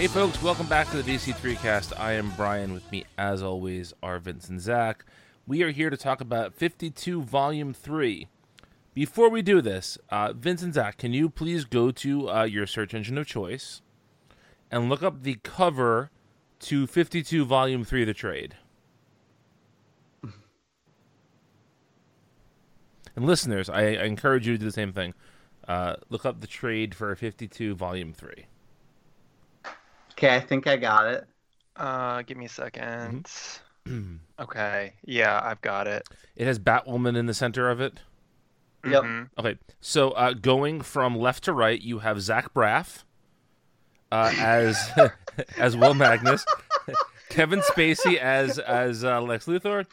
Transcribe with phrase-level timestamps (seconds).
[0.00, 1.92] Hey, folks, welcome back to the DC3 cast.
[2.00, 2.72] I am Brian.
[2.72, 5.04] With me, as always, are Vince and Zach.
[5.46, 8.26] We are here to talk about 52 Volume 3.
[8.94, 12.66] Before we do this, uh, Vince and Zach, can you please go to uh, your
[12.66, 13.82] search engine of choice
[14.70, 16.10] and look up the cover
[16.60, 18.56] to 52 Volume 3 of the trade?
[20.22, 20.32] And
[23.26, 25.12] listeners, I, I encourage you to do the same thing.
[25.68, 28.46] Uh, look up the trade for 52 Volume 3.
[30.20, 31.24] Okay, I think I got it.
[31.76, 33.24] Uh, give me a 2nd
[33.86, 34.16] Mm-hmm.
[34.38, 36.06] okay, yeah, I've got it.
[36.36, 38.00] It has Batwoman in the center of it.
[38.84, 39.02] Yep.
[39.02, 39.30] Mhm.
[39.38, 43.04] Okay, so uh, going from left to right, you have Zach Braff
[44.12, 44.90] uh, as
[45.56, 46.44] as Will Magnus,
[47.30, 49.86] Kevin Spacey as as uh, Lex Luthor,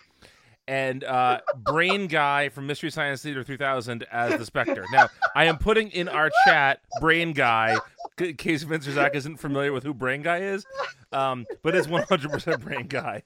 [0.67, 4.85] and uh, Brain Guy from Mystery Science Theater 3000 as the Spectre.
[4.91, 7.77] Now, I am putting in our chat Brain Guy
[8.19, 10.65] in case Vince or Zach isn't familiar with who Brain Guy is,
[11.11, 13.23] um, but it's 100% Brain Guy.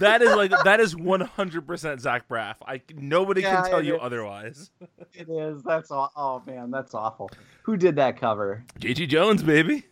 [0.00, 2.54] That is like that is 100% Zach Braff.
[2.64, 4.00] I nobody Yeah, can tell you is.
[4.02, 4.70] otherwise.
[5.14, 5.62] It is.
[5.62, 6.12] That's all.
[6.16, 7.30] Oh man, that's awful.
[7.62, 8.64] Who did that cover?
[8.78, 9.84] JG Jones, baby.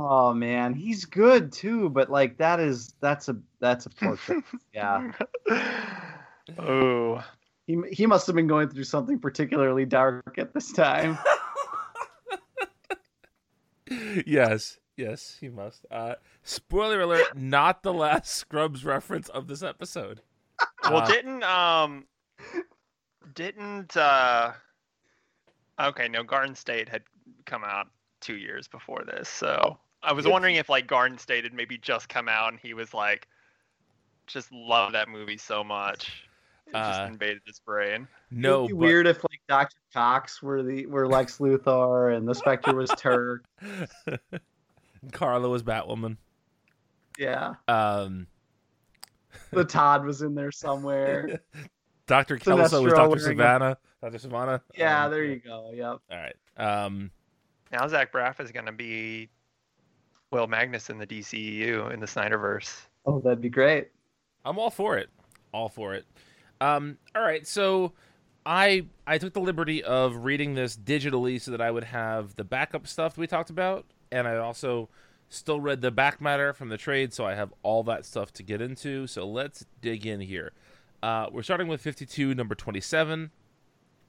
[0.00, 1.88] Oh man, he's good too.
[1.88, 4.44] But like that is that's a that's a portrait.
[4.72, 5.10] yeah,
[6.56, 7.22] Oh,
[7.66, 11.18] he he must have been going through something particularly dark at this time.
[14.26, 15.84] yes, yes, he must.
[15.90, 20.20] Uh, spoiler alert: not the last Scrubs reference of this episode.
[20.84, 22.06] well, Uh, didn't um,
[23.34, 24.52] didn't uh,
[25.80, 27.02] okay, no, Garden State had
[27.46, 27.88] come out
[28.20, 32.08] two years before this, so I was wondering if like Garden State had maybe just
[32.08, 33.26] come out and he was like,
[34.26, 36.22] just love that movie so much,
[36.66, 38.06] it just Uh, invaded his brain.
[38.30, 42.28] no, It'd be but- weird if like Doctor Cox were the were Lex Luthor and
[42.28, 43.44] the Spectre was Turk.
[45.12, 46.16] Carla was Batwoman.
[47.18, 48.26] Yeah, Um,
[49.50, 51.40] the Todd was in there somewhere.
[52.06, 52.38] Dr.
[52.38, 53.08] Sinestro Kelso was Dr.
[53.08, 53.76] wearing a- Sivana.
[54.00, 54.18] Dr.
[54.18, 54.60] Sivana.
[54.76, 55.70] Yeah, Um, there you go.
[55.74, 55.84] Yep.
[55.84, 56.36] All right.
[56.56, 57.10] Um,
[57.72, 59.28] Now Zach Braff is gonna be
[60.30, 62.86] Will Magnus in the DCEU in the Snyderverse.
[63.06, 63.88] Oh, that'd be great.
[64.44, 65.08] I'm all for it.
[65.52, 66.04] All for it.
[66.60, 67.92] Um, all right, so
[68.44, 72.44] I I took the liberty of reading this digitally so that I would have the
[72.44, 74.88] backup stuff we talked about, and I also
[75.30, 78.42] still read the back matter from the trade, so I have all that stuff to
[78.42, 79.06] get into.
[79.06, 80.52] So let's dig in here.
[81.02, 83.30] Uh, we're starting with 52, number 27.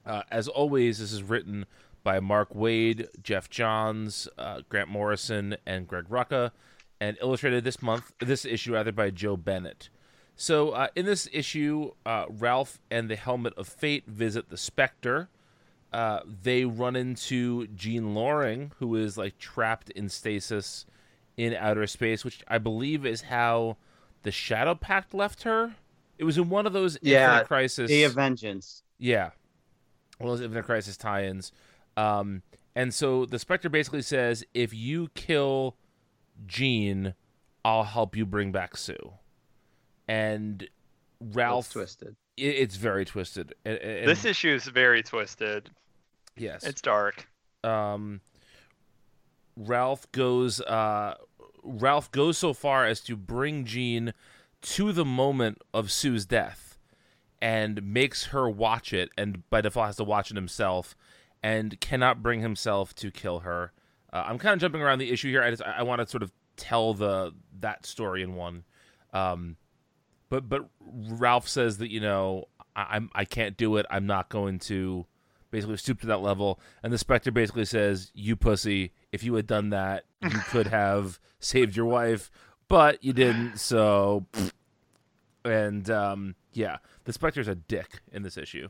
[0.04, 1.66] Uh, as always, this is written
[2.02, 6.52] by Mark Waid, Geoff Johns, uh, Grant Morrison, and Greg Rucka,
[7.00, 9.88] and illustrated this month, this issue rather by Joe Bennett.
[10.36, 15.28] So uh, in this issue, uh, Ralph and the Helmet of Fate visit the Spectre.
[15.92, 20.86] Uh, they run into Jean Loring, who is like trapped in stasis
[21.36, 23.76] in outer space, which I believe is how
[24.22, 25.74] the Shadow Pact left her.
[26.18, 27.88] It was in one of those Yeah, Infinite Crisis.
[27.88, 28.82] Day of Vengeance.
[28.98, 29.30] Yeah.
[30.18, 31.50] One of those Infinite Crisis tie ins.
[31.96, 32.42] Um,
[32.74, 35.76] and so the Spectre basically says if you kill
[36.46, 37.14] Jean,
[37.64, 39.14] I'll help you bring back Sue.
[40.08, 40.68] And
[41.20, 42.16] Ralph Ralph, twisted.
[42.36, 43.54] it, it's very twisted.
[43.64, 45.70] And, and- This issue is very twisted.
[46.36, 46.64] yes.
[46.64, 47.28] It's dark.
[47.64, 48.20] um,
[49.56, 51.14] Ralph goes uh,
[51.62, 54.14] Ralph goes so far as to bring Jean
[54.62, 56.78] to the moment of Sue's death
[57.42, 60.94] and makes her watch it and by default has to watch it himself
[61.42, 63.72] and cannot bring himself to kill her.
[64.12, 65.42] Uh, I'm kind of jumping around the issue here.
[65.42, 68.64] I just I want to sort of tell the that story in one.
[69.12, 69.56] Um,
[70.28, 73.86] but but Ralph says that you know I, I'm I can't do it.
[73.90, 75.06] I'm not going to
[75.50, 76.60] basically stoop to that level.
[76.82, 78.92] And the Spectre basically says, "You pussy!
[79.12, 82.30] If you had done that, you could have saved your wife,
[82.68, 83.58] but you didn't.
[83.58, 84.52] So." pfft."
[85.42, 88.68] And um, yeah, the Spectre's a dick in this issue.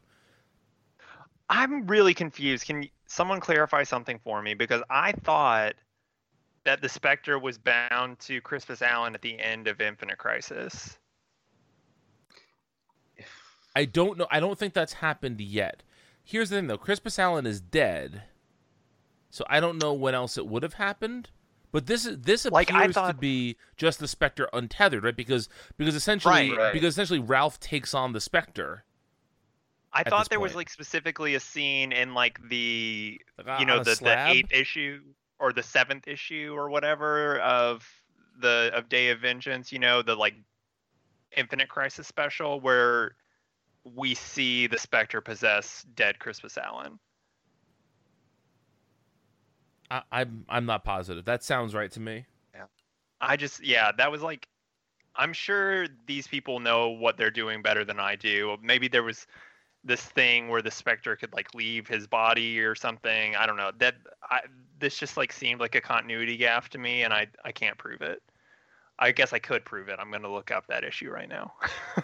[1.51, 2.65] I'm really confused.
[2.65, 4.55] Can someone clarify something for me?
[4.55, 5.75] Because I thought
[6.65, 10.97] that the Spectre was bound to Crispus Allen at the end of Infinite Crisis.
[13.75, 14.27] I don't know.
[14.31, 15.83] I don't think that's happened yet.
[16.23, 16.79] Here's the thing, though.
[16.79, 18.23] Crispus Allen is dead,
[19.31, 21.31] so I don't know when else it would have happened.
[21.73, 25.17] But this is this appears Like, I to be just the Spectre untethered, right?
[25.17, 26.59] Because because essentially Right.
[26.59, 26.73] Right.
[26.73, 28.85] because essentially Ralph takes on the Spectre.
[29.93, 33.99] I thought there was like specifically a scene in like the like, you know the,
[34.01, 35.01] the eighth issue
[35.39, 37.87] or the seventh issue or whatever of
[38.41, 39.73] the of Day of Vengeance.
[39.73, 40.35] You know the like
[41.37, 43.17] Infinite Crisis special where
[43.85, 46.99] we see the Spectre possess dead Crispus Allen.
[49.91, 51.25] I, I'm I'm not positive.
[51.25, 52.27] That sounds right to me.
[52.55, 52.65] Yeah.
[53.21, 54.47] I just yeah, that was like
[55.17, 58.57] I'm sure these people know what they're doing better than I do.
[58.63, 59.27] Maybe there was
[59.85, 63.35] this thing where the specter could like leave his body or something.
[63.37, 63.71] I don't know.
[63.79, 64.41] That I
[64.79, 68.03] this just like seemed like a continuity gaffe to me and I I can't prove
[68.03, 68.23] it.
[69.01, 69.97] I guess I could prove it.
[69.99, 71.55] I'm going to look up that issue right now.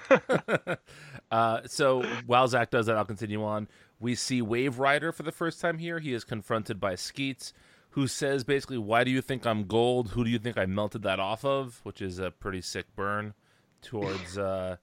[1.31, 3.69] uh, so while Zach does that, I'll continue on.
[4.01, 5.99] We see Waverider for the first time here.
[5.99, 7.53] He is confronted by Skeets,
[7.91, 10.11] who says basically, "Why do you think I'm gold?
[10.11, 13.35] Who do you think I melted that off of?" Which is a pretty sick burn
[13.83, 14.77] towards uh,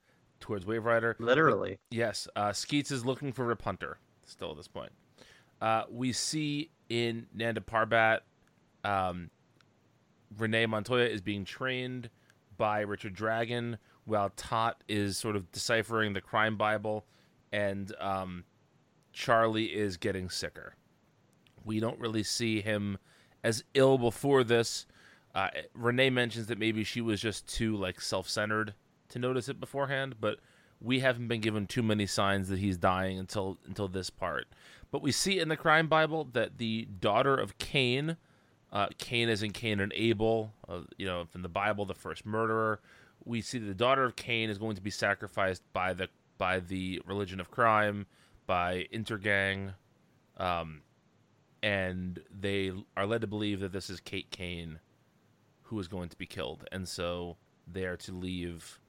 [0.44, 1.16] towards Waverider.
[1.19, 1.80] Literally.
[1.90, 4.92] Yes, uh, Skeets is looking for Rip Hunter still at this point.
[5.62, 8.19] Uh, we see in Nanda Parbat,
[8.84, 9.30] um,
[10.38, 12.10] Renee Montoya is being trained
[12.57, 17.06] by Richard Dragon, while Tot is sort of deciphering the crime Bible,
[17.54, 18.44] and um,
[19.13, 20.75] Charlie is getting sicker.
[21.63, 22.98] We don't really see him
[23.46, 24.86] as ill before this.
[25.34, 28.74] Uh, Renee mentions that maybe she was just too like self-centered
[29.10, 30.40] to notice it beforehand, but
[30.82, 34.48] we haven't been given too many signs that he's dying until until this part.
[34.92, 38.18] But we see in the crime Bible that the daughter of Cain,
[38.72, 42.26] uh, Cain is in Cain and Abel, uh, you know, from the Bible, the first
[42.26, 42.80] murderer.
[43.26, 46.60] We see that the daughter of Cain is going to be sacrificed by the by
[46.60, 48.06] the religion of crime,
[48.46, 49.74] by Intergang,
[50.38, 50.82] um,
[51.62, 54.80] and they are led to believe that this is Kate Kane,
[55.64, 57.38] who is going to be killed, and so
[57.72, 58.80] they are to leave.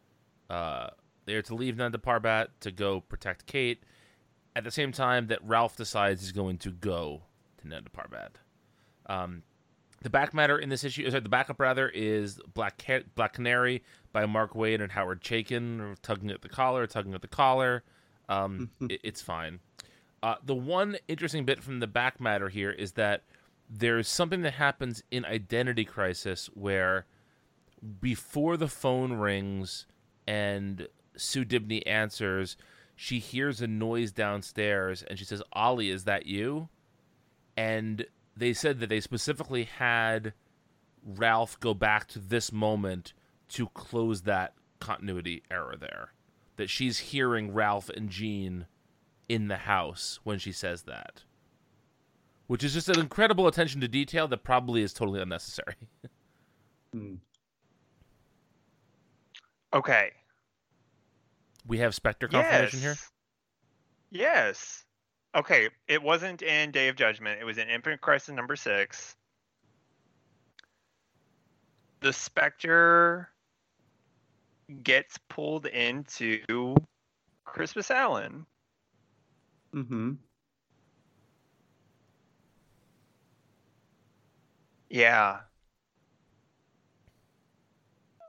[0.51, 0.89] Uh,
[1.27, 3.83] they are to leave Nanda Parbat to go protect Kate.
[4.57, 7.23] At the same time that Ralph decides he's going to go
[7.59, 8.37] to Nanda Parbat.
[9.07, 9.43] Um,
[10.03, 13.83] the back matter in this issue, sorry, the backup rather, is Black Ca- Black Canary
[14.13, 17.83] by Mark Waid and Howard Chaykin, tugging at the collar, tugging at the collar.
[18.29, 19.61] Um, it, it's fine.
[20.23, 23.25] Uh, the one interesting bit from the back matter here is that
[23.69, 27.07] there's something that happens in Identity Crisis where
[28.01, 29.87] before the phone rings
[30.27, 32.57] and Sue Dibney answers,
[32.97, 36.69] she hears a noise downstairs and she says, Ollie, is that you?
[37.57, 38.07] And
[38.37, 40.33] they said that they specifically had
[41.05, 43.13] Ralph go back to this moment
[43.51, 46.13] to close that continuity error there.
[46.57, 48.67] That she's hearing Ralph and Jean
[49.29, 51.25] in the house when she says that.
[52.47, 55.77] Which is just an incredible attention to detail that probably is totally unnecessary.
[56.93, 57.15] Hmm.
[59.75, 60.13] Okay.
[61.67, 62.97] We have Spectre confirmation here.
[64.11, 64.85] Yes.
[65.35, 67.41] Okay, it wasn't in Day of Judgment.
[67.41, 69.17] It was in Infinite Crisis number six.
[72.01, 73.29] The Spectre
[74.85, 76.77] gets pulled into
[77.45, 78.47] Crispus Allen.
[79.75, 80.13] Mm-hmm.
[84.89, 85.41] Yeah.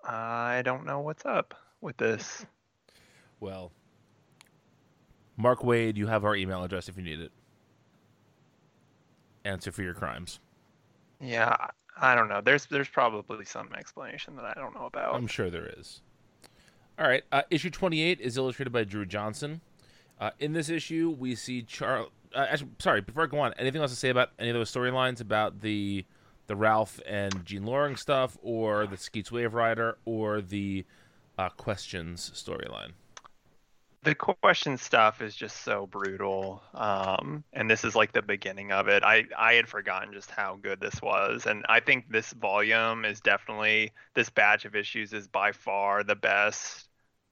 [0.06, 2.46] I don't know what's up with this.
[3.42, 3.74] Well,
[5.36, 7.34] Mark Waid, you have our email address if you need it.
[9.44, 10.40] Answer for your crimes.
[11.20, 11.54] Yeah,
[12.00, 12.42] I don't know.
[12.42, 15.16] There's there's probably some explanation that I don't know about.
[15.16, 16.02] I'm sure there is.
[16.98, 17.24] All right.
[17.32, 19.62] Uh, issue 28 is illustrated by Drew Johnson.
[20.20, 22.10] Uh, in this issue, we see Charles.
[22.34, 23.02] Uh, actually, sorry.
[23.02, 26.06] Before I go on, anything else to say about any of those storylines about the
[26.48, 30.86] the Ralph and Jean Loring stuff, or the Skeets Waverider, or the
[31.38, 32.92] uh, questions storyline?
[34.06, 38.88] the question stuff is just so brutal um, and this is like the beginning of
[38.88, 43.04] it i i had forgotten just how good this was and i think this volume
[43.04, 46.85] is definitely this batch of issues is by far the best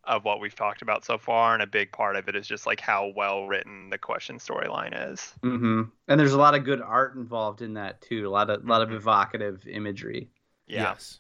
[0.06, 2.66] of what we've talked about so far and a big part of it is just
[2.66, 5.84] like how well written the question storyline is Mm-hmm.
[6.08, 8.28] And there's a lot of good art involved in that too.
[8.28, 10.30] A lot of lot of evocative imagery.
[10.68, 11.20] yeah Yes.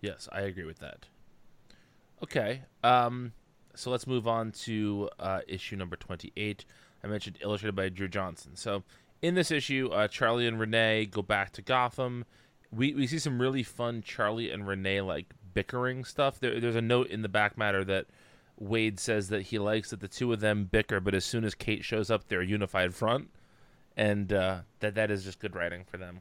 [0.00, 1.06] Yes, I agree with that.
[2.22, 2.62] Okay.
[2.82, 3.32] Um,
[3.74, 6.64] so let's move on to uh, issue number 28.
[7.04, 8.56] I mentioned illustrated by Drew Johnson.
[8.56, 8.82] So
[9.20, 12.24] in this issue, uh, Charlie and Renee go back to Gotham.
[12.72, 16.38] We, we see some really fun Charlie and Renee like bickering stuff.
[16.38, 18.06] There, there's a note in the back matter that
[18.60, 21.54] Waid says that he likes that the two of them bicker, but as soon as
[21.54, 23.30] Kate shows up, they're a unified front,
[23.96, 26.20] and uh, that that is just good writing for them.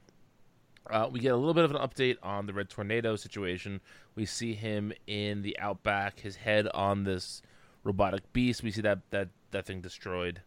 [0.89, 3.79] Uh, we get a little bit of an update on the Red Tornado situation.
[4.15, 7.41] We see him in the outback, his head on this
[7.83, 8.63] robotic beast.
[8.63, 10.41] We see that that that thing destroyed.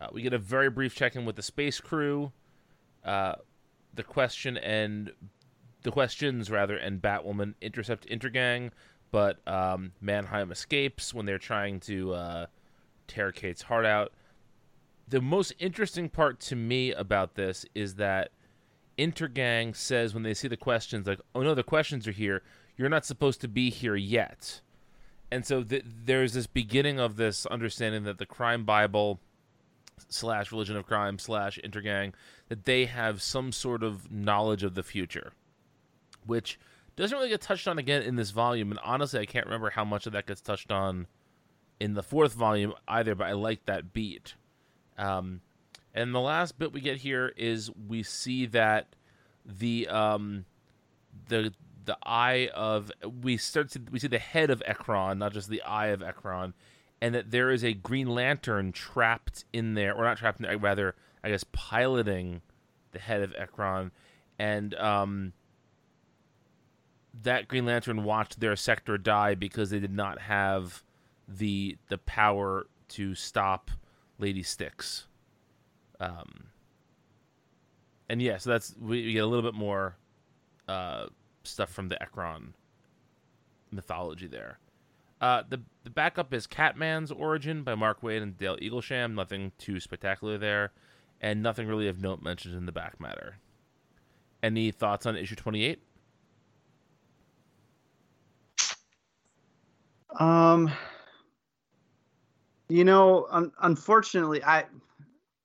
[0.00, 2.32] Uh, we get a very brief check-in with the space crew.
[3.04, 3.36] Uh,
[3.94, 5.12] the question and
[5.86, 8.72] the questions rather and Batwoman intercept Intergang,
[9.12, 12.46] but um, Mannheim escapes when they're trying to uh,
[13.06, 14.12] tear Kate's heart out.
[15.06, 18.32] The most interesting part to me about this is that
[18.98, 22.42] Intergang says when they see the questions, like, "Oh no, the questions are here.
[22.76, 24.62] You're not supposed to be here yet."
[25.30, 29.20] And so th- there's this beginning of this understanding that the crime Bible
[30.08, 32.12] slash religion of crime slash intergang
[32.48, 35.32] that they have some sort of knowledge of the future,
[36.26, 36.58] which
[36.96, 38.70] doesn't really get touched on again in this volume.
[38.70, 41.06] And honestly, I can't remember how much of that gets touched on
[41.78, 43.14] in the fourth volume either.
[43.14, 44.34] But I like that beat.
[44.98, 45.42] Um,
[45.94, 48.94] and the last bit we get here is we see that
[49.44, 50.44] the um,
[51.28, 51.52] the
[51.84, 52.90] the eye of
[53.22, 56.54] we start to we see the head of Ekron, not just the eye of Ekron,
[57.00, 60.58] and that there is a Green Lantern trapped in there, or not trapped in there,
[60.58, 62.42] rather, I guess, piloting
[62.92, 63.92] the head of Ekron,
[64.38, 65.32] and um,
[67.22, 70.82] that Green Lantern watched their sector die because they did not have
[71.28, 73.70] the the power to stop
[74.18, 75.06] Lady Styx.
[75.98, 76.48] Um,
[78.08, 79.96] and yeah, so that's we, we get a little bit more
[80.68, 81.06] uh,
[81.42, 82.54] stuff from the Ekron
[83.70, 84.58] mythology there.
[85.20, 89.14] Uh, the the backup is Catman's Origin by Mark Waid and Dale Eaglesham.
[89.14, 90.72] Nothing too spectacular there,
[91.20, 93.38] and nothing really of note mentioned in the back matter.
[94.42, 95.82] Any thoughts on issue twenty eight?
[100.18, 100.70] Um,
[102.68, 104.64] you know, un- unfortunately, I,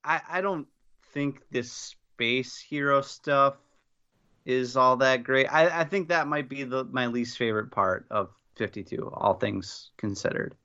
[0.03, 0.67] I, I don't
[1.13, 3.55] think this space hero stuff
[4.45, 5.47] is all that great.
[5.47, 9.91] I, I think that might be the my least favorite part of 52, all things
[9.97, 10.55] considered.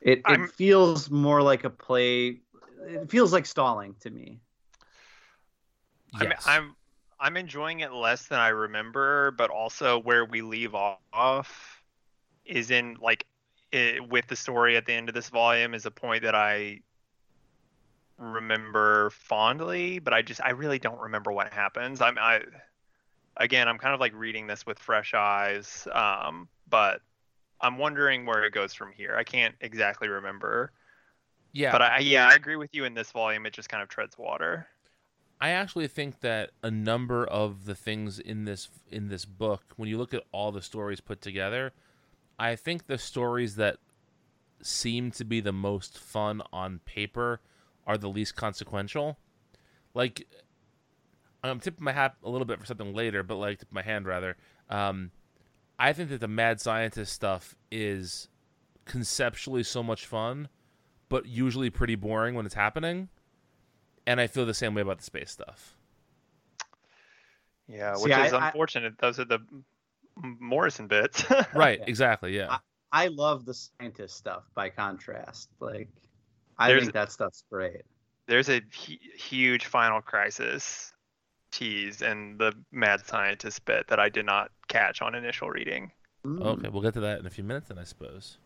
[0.00, 2.40] It I'm- it feels more like a play.
[2.86, 4.40] It feels like stalling to me.
[6.20, 6.44] Yes.
[6.46, 6.76] I'm, I'm
[7.20, 11.73] I'm enjoying it less than I remember, but also where we leave off
[12.44, 13.26] is in like
[13.72, 16.80] it, with the story at the end of this volume is a point that I
[18.18, 22.00] remember fondly, but I just I really don't remember what happens.
[22.00, 22.42] I'm I
[23.36, 27.00] again I'm kind of like reading this with fresh eyes, um, but
[27.60, 29.16] I'm wondering where it goes from here.
[29.16, 30.72] I can't exactly remember,
[31.52, 33.46] yeah, but I yeah I agree with you in this volume.
[33.46, 34.68] It just kind of treads water.
[35.40, 39.88] I actually think that a number of the things in this in this book, when
[39.88, 41.72] you look at all the stories put together,
[42.38, 43.76] I think the stories that
[44.62, 47.40] seem to be the most fun on paper
[47.86, 49.18] are the least consequential.
[49.94, 50.26] Like,
[51.42, 54.06] I'm tipping my hat a little bit for something later, but like tip my hand
[54.06, 54.36] rather.
[54.70, 55.10] Um,
[55.78, 58.28] I think that the mad scientist stuff is
[58.86, 60.48] conceptually so much fun,
[61.08, 63.08] but usually pretty boring when it's happening.
[64.06, 65.76] And I feel the same way about the space stuff.
[67.68, 68.98] Yeah, See, which is I- I- unfortunate.
[68.98, 69.64] Those are the M-
[70.16, 71.24] Morrison bits.
[71.54, 72.58] Right, exactly, yeah.
[72.92, 74.44] I love the scientist stuff.
[74.54, 75.88] By contrast, like
[76.58, 77.82] I There's- think that stuff's great.
[78.26, 80.92] There's a hu- huge Final Crisis
[81.52, 85.90] tease in the mad scientist bit that I did not catch on initial reading.
[86.24, 86.40] Mm.
[86.40, 88.38] Okay, we'll get to that in a few minutes then, I suppose.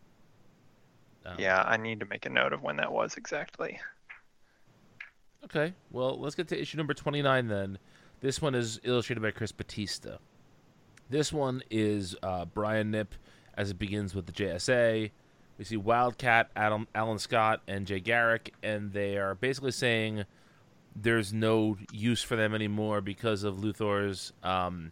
[1.25, 3.79] Um, Yeah, I need to make a note of when that was exactly.
[5.45, 7.77] Okay, well, let's get to issue number 29 then.
[8.19, 10.17] This one is illustrated by Chris Batista.
[11.09, 13.15] This one is uh, Brian Nip
[13.55, 15.11] as it begins with the JSA.
[15.57, 20.23] We see Wildcat, Adam, Alan Scott, and Jay Garrick, and they are basically saying
[20.95, 24.91] there's no use for them anymore because of Luthor's um,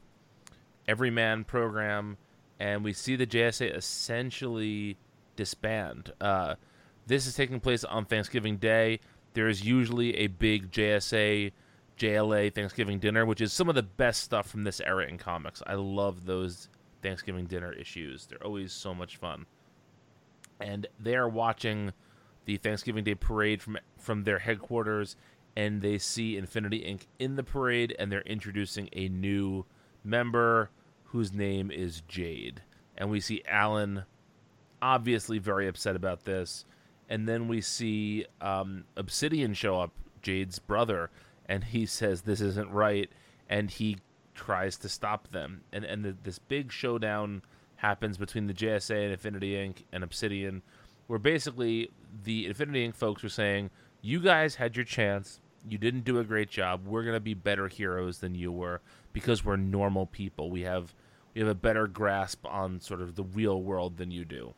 [0.88, 2.18] Everyman program,
[2.60, 4.98] and we see the JSA essentially
[5.36, 6.12] disband.
[6.20, 6.56] Uh,
[7.06, 9.00] this is taking place on Thanksgiving Day.
[9.34, 11.52] There is usually a big JSA,
[11.98, 15.64] JLA Thanksgiving dinner, which is some of the best stuff from this era in comics.
[15.66, 16.70] I love those
[17.02, 18.26] Thanksgiving dinner issues.
[18.26, 19.46] They're always so much fun.
[20.60, 21.94] And they are watching
[22.46, 25.16] the Thanksgiving Day parade from from their headquarters,
[25.56, 27.08] and they see Infinity Inc.
[27.20, 29.66] in the parade, and they're introducing a new
[30.04, 30.70] member
[31.06, 32.62] whose name is Jade.
[32.98, 34.06] And we see Alan
[34.82, 36.66] obviously very upset about this.
[37.10, 41.10] And then we see um, Obsidian show up, Jade's brother,
[41.48, 43.10] and he says this isn't right,
[43.50, 43.98] and he
[44.34, 45.62] tries to stop them.
[45.72, 47.42] And and the, this big showdown
[47.78, 49.84] happens between the JSA and Infinity Inc.
[49.92, 50.62] and Obsidian,
[51.08, 51.92] where basically
[52.24, 52.96] the Infinity Inc.
[52.96, 53.70] folks are saying,
[54.02, 55.40] "You guys had your chance.
[55.68, 56.86] You didn't do a great job.
[56.86, 58.82] We're gonna be better heroes than you were
[59.14, 60.50] because we're normal people.
[60.50, 60.94] We have
[61.34, 64.54] we have a better grasp on sort of the real world than you do."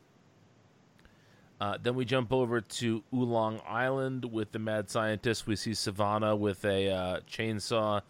[1.60, 5.46] Uh, then we jump over to Oolong Island with the mad scientist.
[5.46, 8.00] We see Sivana with a uh, chainsaw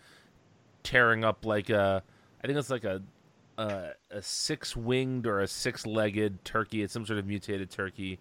[0.85, 2.03] tearing up like a,
[2.43, 3.03] I think it's like a,
[3.59, 6.83] a, a six-winged or a six-legged turkey.
[6.83, 8.21] It's some sort of mutated turkey,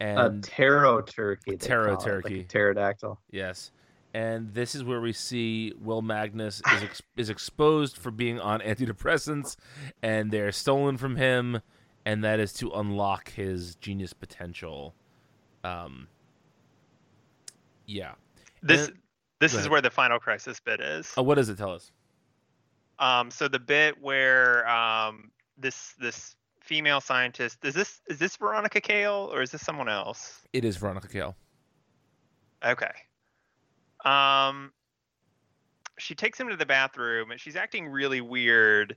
[0.00, 1.52] A and taro turkey.
[1.52, 2.44] they Taro call like a turkey.
[2.44, 3.20] pterodactyl.
[3.30, 3.70] yes,
[4.14, 8.60] and this is where we see Will Magnus is ex- is exposed for being on
[8.60, 9.56] antidepressants,
[10.02, 11.60] and they're stolen from him,
[12.06, 14.94] and that is to unlock his genius potential.
[15.62, 16.08] Um.
[17.86, 18.12] Yeah.
[18.62, 18.98] This And-
[19.40, 21.12] this is where the final crisis bit is.
[21.16, 21.92] Oh, what does it tell us?
[22.98, 28.80] Um, so the bit where um this this female scientist is this is this Veronica
[28.80, 30.42] Cale or is this someone else?
[30.52, 31.36] It is Veronica Cale.
[32.64, 32.90] Okay.
[34.04, 34.72] Um,
[35.98, 38.96] she takes him to the bathroom and she's acting really weird.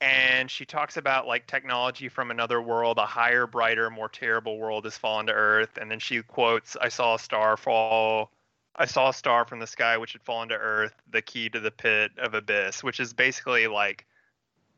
[0.00, 4.84] And she talks about like technology from another world, a higher, brighter, more terrible world
[4.84, 5.78] has fallen to Earth.
[5.80, 8.30] And then she quotes, I saw a star fall.
[8.74, 11.60] I saw a star from the sky which had fallen to Earth, the key to
[11.60, 14.04] the pit of abyss, which is basically like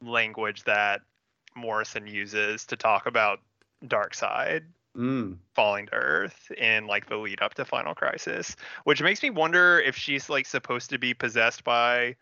[0.00, 1.00] language that
[1.56, 3.40] Morrison uses to talk about
[3.84, 4.62] Darkseid
[4.98, 5.38] Mm.
[5.54, 9.78] falling to earth in like the lead up to final crisis which makes me wonder
[9.78, 12.16] if she's like supposed to be possessed by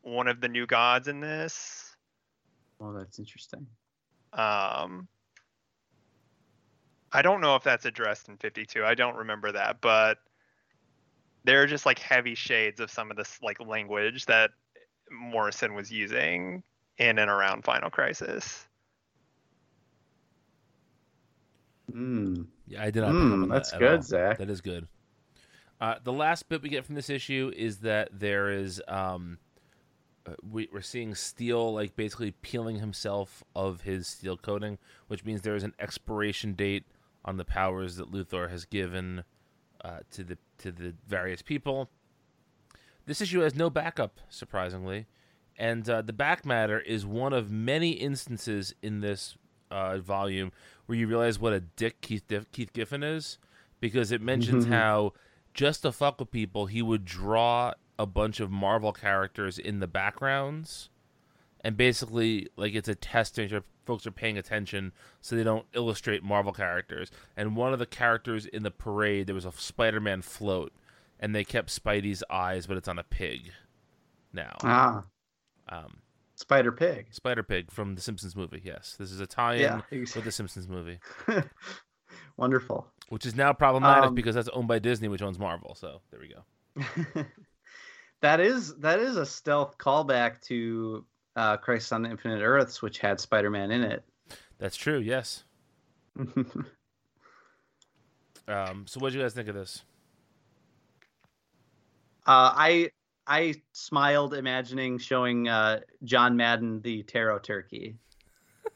[0.00, 1.81] one of the new gods in this
[2.82, 3.64] Well, that's interesting.
[4.32, 5.06] um
[7.12, 10.18] i don't know if that's addressed in 52 i don't remember that but
[11.44, 14.50] there are just like heavy shades of some of this like language that
[15.12, 16.62] morrison was using
[16.98, 18.66] in and around final crisis
[21.92, 22.46] Mm.
[22.66, 23.08] Yeah, I did not.
[23.10, 24.02] pick Mm, on that that's good, all.
[24.02, 24.38] Zach.
[24.38, 24.88] That is good.
[25.80, 29.38] Uh, the last bit we get from this issue is that there is um,
[30.26, 35.42] uh, we, we're seeing Steel like basically peeling himself of his steel coating, which means
[35.42, 36.84] there is an expiration date
[37.24, 39.24] on the powers that Luthor has given
[39.84, 41.90] uh, to the to the various people.
[43.04, 45.06] This issue has no backup, surprisingly,
[45.58, 49.36] and uh, the back matter is one of many instances in this
[49.70, 50.52] uh, volume
[50.86, 53.38] where you realize what a dick Keith Keith Giffen is,
[53.80, 55.14] because it mentions how
[55.52, 59.86] just to fuck with people, he would draw a bunch of Marvel characters in the
[59.86, 60.88] backgrounds,
[61.60, 65.42] and basically like it's a test to make sure folks are paying attention so they
[65.44, 67.10] don't illustrate Marvel characters.
[67.36, 70.72] And one of the characters in the parade, there was a Spider-Man float,
[71.20, 73.50] and they kept Spidey's eyes, but it's on a pig
[74.32, 74.56] now.
[74.62, 75.04] Ah,
[75.68, 75.98] Um,
[76.36, 77.06] Spider Pig.
[77.12, 78.60] Spider Pig from the Simpsons movie.
[78.64, 79.80] Yes, this is a tie-in Yeah.
[79.90, 80.98] with the Simpsons movie,
[82.36, 82.86] Wonderful.
[83.10, 85.74] which is now problematic Um, because that's owned by Disney, which owns Marvel.
[85.74, 87.24] So there we go.
[88.22, 91.04] that is that is a stealth callback to
[91.36, 94.02] uh, Crisis on the Infinite Earths, which had Spider Man in it.
[94.58, 94.98] That's true.
[94.98, 95.44] Yes.
[98.48, 99.82] Um, so what do you guys think of this?
[102.26, 102.90] Uh, I
[103.26, 107.96] I smiled imagining showing uh, John Madden the taro turkey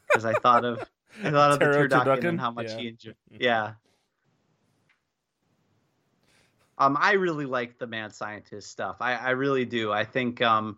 [0.07, 0.89] because I thought of
[1.21, 2.29] I thought of the Taro turducken turducken?
[2.29, 2.77] and how much Yeah.
[2.77, 3.15] he enjoyed.
[3.29, 3.73] Yeah.
[6.77, 8.97] Um, I really like the mad scientist stuff.
[8.99, 9.91] I, I really do.
[9.91, 10.77] I think um,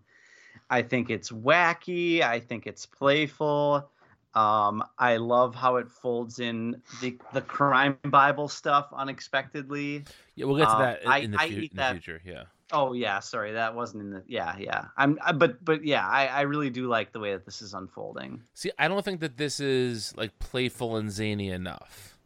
[0.69, 2.21] I think it's wacky.
[2.21, 3.89] I think it's playful.
[4.35, 10.05] Um, I love how it folds in the the crime Bible stuff unexpectedly.
[10.35, 11.81] Yeah, we'll get to Um, that in, I- in the, I fu- eat in the
[11.81, 12.21] that- future.
[12.23, 12.43] Yeah.
[12.71, 14.23] Oh yeah, sorry, that wasn't in the.
[14.27, 14.85] Yeah, yeah.
[14.95, 17.73] I'm, I, but but yeah, I, I really do like the way that this is
[17.73, 18.43] unfolding.
[18.53, 22.18] See, I don't think that this is like playful and zany enough.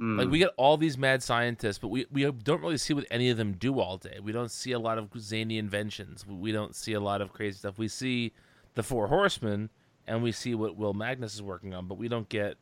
[0.00, 0.18] Mm.
[0.18, 3.28] Like we get all these mad scientists, but we, we don't really see what any
[3.28, 4.18] of them do all day.
[4.22, 6.26] We don't see a lot of zany inventions.
[6.26, 7.78] We- We don't see a lot of crazy stuff.
[7.78, 8.32] We see
[8.74, 9.68] the Four Horsemen,
[10.06, 12.56] and we see what Will Magnus is working on, but we don't get.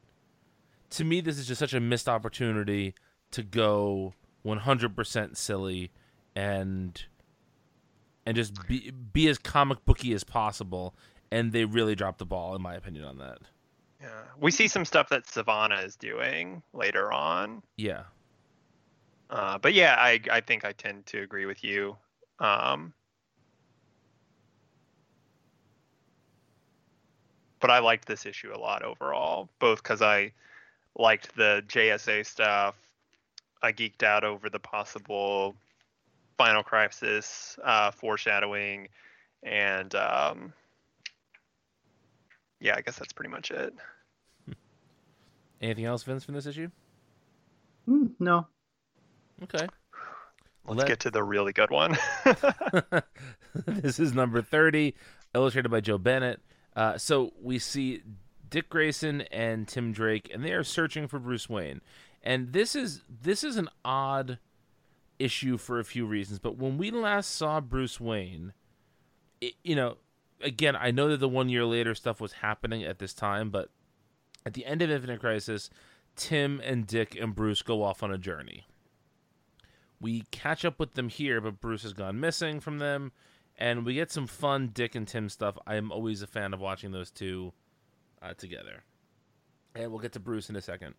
[0.90, 2.94] To me, this is just such a missed opportunity
[3.30, 5.90] to go 100% silly
[6.34, 7.04] and
[8.26, 10.94] and just be be as comic booky as possible.
[11.30, 13.38] And they really dropped the ball, in my opinion, on that.
[14.00, 18.04] Yeah we see some stuff that sivana is doing later on Yeah.
[19.30, 21.96] Uh, but yeah, I I think I tend to agree with you.
[22.38, 22.94] Um,
[27.60, 30.32] but I liked this issue a lot overall, both because I
[30.96, 32.76] liked the JSA stuff.
[33.62, 35.56] I geeked out over the possible
[36.38, 38.88] Final Crisis uh, foreshadowing,
[39.42, 40.52] and um,
[42.60, 43.74] yeah, I guess that's pretty much it.
[45.60, 46.68] Anything else, Vince, from this issue?
[47.88, 48.46] Mm, no.
[49.42, 49.66] Okay.
[50.66, 51.96] Let's Let- get to the really good one.
[53.66, 54.94] this is number 30,
[55.34, 56.40] illustrated by Joe Bennett.
[56.76, 58.02] Uh, so we see
[58.48, 61.80] Dick Grayson and Tim Drake, and they are searching for Bruce Wayne.
[62.22, 64.38] And this is this is an odd
[65.18, 66.38] issue for a few reasons.
[66.38, 68.52] But when we last saw Bruce Wayne,
[69.40, 69.96] it, you know,
[70.40, 73.70] again, I know that the one year later stuff was happening at this time, but
[74.46, 75.70] at the end of Infinite Crisis,
[76.16, 78.66] Tim and Dick and Bruce go off on a journey.
[80.00, 83.12] We catch up with them here, but Bruce has gone missing from them,
[83.56, 85.58] and we get some fun Dick and Tim stuff.
[85.66, 87.52] I am always a fan of watching those two
[88.22, 88.84] uh, together.
[89.74, 90.94] And we'll get to Bruce in a second.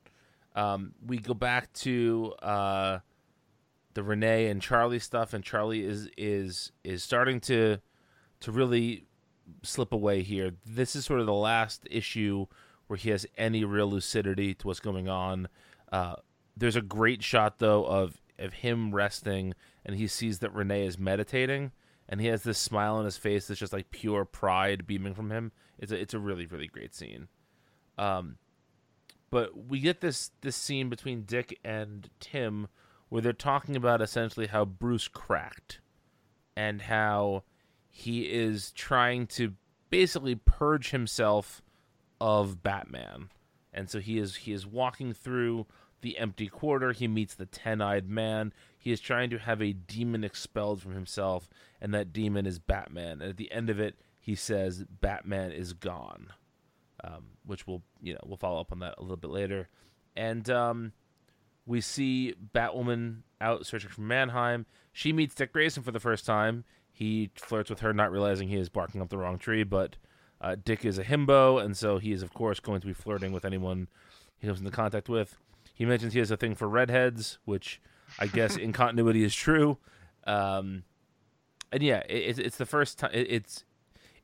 [0.56, 3.00] Um, we go back to uh,
[3.94, 7.78] the Renee and Charlie stuff, and Charlie is is is starting to
[8.42, 9.06] to really
[9.64, 10.52] slip away here.
[10.66, 12.48] This is sort of the last issue
[12.88, 15.48] where he has any real lucidity to what's going on.
[15.92, 16.16] Uh,
[16.58, 19.54] there's a great shot though of of him resting,
[19.86, 21.72] and he sees that Renee is meditating,
[22.08, 25.32] and he has this smile on his face that's just like pure pride beaming from
[25.32, 25.52] him.
[25.78, 27.28] It's a it's a really really great scene.
[27.98, 28.38] Um,
[29.30, 32.68] but we get this this scene between Dick and Tim
[33.10, 35.82] where they're talking about essentially how Bruce cracked
[36.56, 37.44] and how
[37.90, 39.54] he is trying to
[39.90, 41.62] basically purge himself
[42.22, 43.30] of Batman.
[43.74, 45.66] And so he is he is walking through
[46.02, 46.92] the empty quarter.
[46.92, 48.54] He meets the ten-eyed man.
[48.78, 51.50] He is trying to have a demon expelled from himself,
[51.82, 53.22] and that demon is Batman.
[53.22, 56.28] And at the end of it, he says, "Batman is gone,"
[57.04, 59.70] um, which we'll you know we'll follow up on that a little bit later.
[60.16, 60.94] And um,
[61.66, 64.66] we see Batwoman out searching for Mannheim.
[64.92, 66.64] She meets Dick Grayson for the first time.
[67.00, 69.96] He flirts with her, not realizing he is barking up the wrong tree, but
[70.42, 73.32] uh, Dick is a himbo, and so he is, of course, going to be flirting
[73.32, 73.88] with anyone
[74.38, 75.38] he comes into contact with.
[75.74, 77.80] He mentions he has a thing for redheads, which
[78.20, 79.78] I guess in continuity is true.
[80.28, 80.84] Um,
[81.72, 83.12] and yeah, it, it's the first time.
[83.14, 83.64] It, it's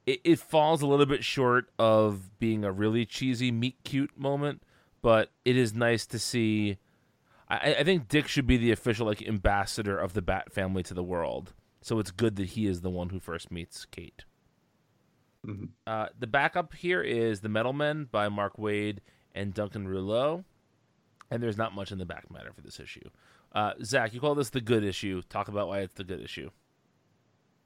[0.06, 4.64] it, it falls a little bit short of being a really cheesy meet cute moment,
[5.02, 6.78] but it is nice to see
[7.48, 10.94] I, I think Dick should be the official like ambassador of the Bat family to
[10.94, 11.54] the world.
[11.86, 14.26] So it's good that he is the one who first meets Kate.
[15.45, 15.69] Mhm.
[15.86, 19.02] Uh, the backup here is The Metal Men by Mark Waid
[19.36, 20.45] and Duncan Rouleau.
[21.30, 23.08] And there's not much in the back matter for this issue.
[23.52, 25.21] Uh, Zach, you call this the good issue.
[25.30, 26.50] Talk about why it's the good issue.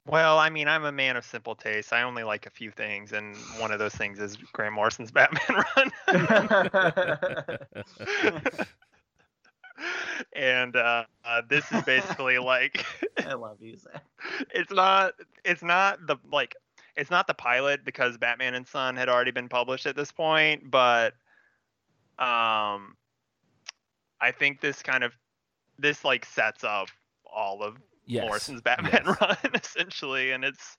[0.05, 1.93] Well, I mean, I'm a man of simple taste.
[1.93, 5.63] I only like a few things, and one of those things is Grant Morrison's Batman
[5.77, 5.91] run.
[10.33, 12.85] and uh, uh, this is basically like
[13.25, 14.03] I love you, Zach.
[14.53, 16.55] it's not it's not the like
[16.95, 20.69] it's not the pilot because Batman and Son had already been published at this point,
[20.69, 21.13] but
[22.17, 22.95] um
[24.21, 25.13] I think this kind of
[25.77, 26.89] this like sets up
[27.31, 28.23] all of Yes.
[28.25, 29.17] Morrison's Batman yes.
[29.21, 30.77] run essentially and it's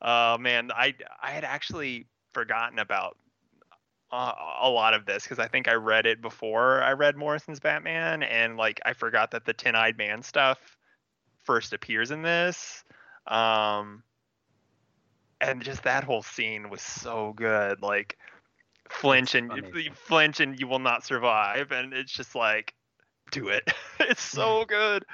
[0.00, 3.16] uh man I I had actually forgotten about
[4.12, 7.60] uh, a lot of this because I think I read it before I read Morrison's
[7.60, 10.76] Batman and like I forgot that the Tin Eyed man stuff
[11.44, 12.84] first appears in this
[13.26, 14.02] um
[15.40, 18.16] and just that whole scene was so good like
[18.88, 22.74] flinch and you flinch and you will not survive and it's just like
[23.30, 23.70] do it.
[24.00, 25.04] It's so good.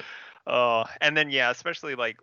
[0.47, 2.17] Oh and then yeah especially like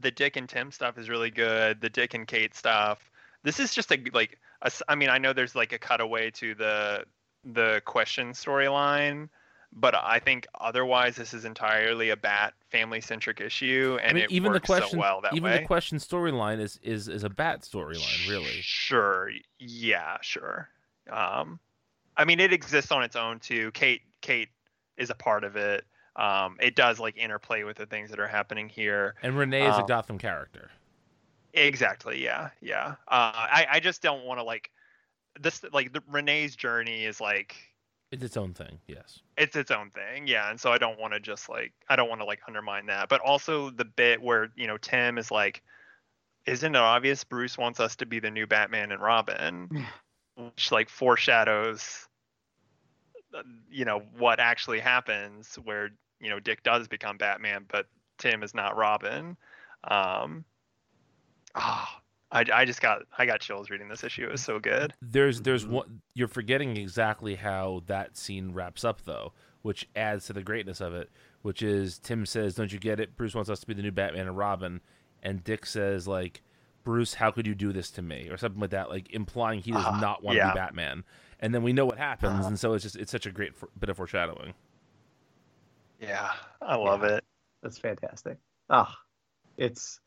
[0.00, 3.10] the dick and tim stuff is really good the dick and kate stuff
[3.44, 6.54] this is just a like a i mean i know there's like a cutaway to
[6.56, 7.04] the
[7.44, 9.28] the question storyline
[9.72, 14.24] but i think otherwise this is entirely a bat family centric issue and I mean,
[14.24, 17.06] it even the works question, so well that even way the question storyline is is
[17.08, 18.60] is a Bat storyline, really.
[18.62, 19.30] Sure.
[19.60, 20.68] Yeah, sure.
[21.12, 21.60] Um
[22.16, 23.70] I mean it exists on its own too.
[23.72, 24.48] Kate Kate
[24.96, 25.84] is a part of it.
[26.16, 29.14] Um it does like interplay with the things that are happening here.
[29.22, 30.70] And Renee is a Um, Gotham character.
[31.54, 32.22] Exactly.
[32.22, 32.50] Yeah.
[32.60, 32.96] Yeah.
[33.08, 34.70] Uh I I just don't want to like
[35.40, 37.56] this like the Renee's journey is like
[38.12, 38.78] It's its own thing.
[38.86, 39.20] Yes.
[39.36, 42.08] it's its own thing yeah and so i don't want to just like i don't
[42.08, 45.60] want to like undermine that but also the bit where you know tim is like
[46.46, 49.68] isn't it obvious bruce wants us to be the new batman and robin
[50.36, 52.06] which like foreshadows
[53.36, 55.90] uh, you know what actually happens where
[56.20, 57.86] you know dick does become batman but
[58.18, 59.36] tim is not robin
[59.90, 60.44] um
[61.54, 62.00] ah
[62.32, 64.24] I, I just got I got chills reading this issue.
[64.24, 64.92] It was so good.
[65.00, 65.70] There's there's Mhm.
[65.70, 70.80] one you're forgetting exactly how that scene wraps up though, which adds to the greatness
[70.80, 71.10] of it,
[71.42, 73.16] which is Tim says, "Don't you get it?
[73.16, 74.80] Bruce wants us to be the new Batman and Robin."
[75.22, 76.42] And Dick says like,
[76.82, 79.70] "Bruce, how could you do this to me?" or something like that, like implying he
[79.70, 81.04] does Ah, not want to be Batman.
[81.38, 82.48] And then we know what happens, Ah.
[82.48, 84.54] and so it's just it's such a great for, bit of foreshadowing.
[86.00, 87.16] Yeah, I love Yeah.
[87.18, 87.24] it.
[87.62, 88.38] That's fantastic.
[88.70, 88.92] Oh,
[89.56, 90.00] it's.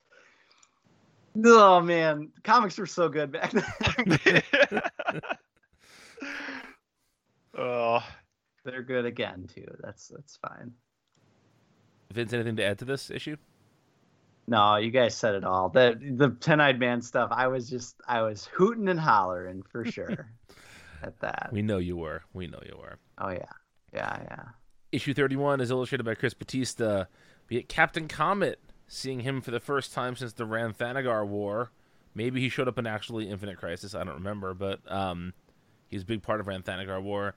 [1.45, 4.41] Oh man, comics were so good back then.
[7.57, 8.03] oh,
[8.63, 9.67] They're good again too.
[9.81, 10.71] That's that's fine.
[12.13, 13.37] Vince, anything to add to this issue?
[14.47, 15.69] No, you guys said it all.
[15.69, 17.29] The the ten eyed man stuff.
[17.31, 20.31] I was just I was hooting and hollering for sure
[21.03, 21.49] at that.
[21.51, 22.23] We know you were.
[22.33, 22.97] We know you were.
[23.17, 23.51] Oh yeah,
[23.93, 24.43] yeah, yeah.
[24.91, 27.05] Issue 31 is illustrated by Chris Batista.
[27.49, 31.71] We get Captain Comet, seeing him for the first time since the Rann-Thanagar War.
[32.15, 33.93] Maybe he showed up in actually Infinite Crisis.
[33.93, 35.33] I don't remember, but um,
[35.87, 37.35] he's a big part of Rann-Thanagar War.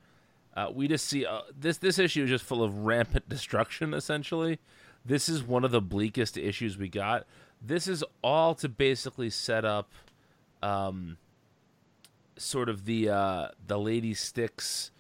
[0.56, 1.78] Uh, we just see uh, this.
[1.78, 3.94] This issue is just full of rampant destruction.
[3.94, 4.58] Essentially,
[5.04, 7.24] this is one of the bleakest issues we got.
[7.62, 9.92] This is all to basically set up,
[10.60, 11.18] um,
[12.36, 14.90] sort of the uh, the Lady Styx.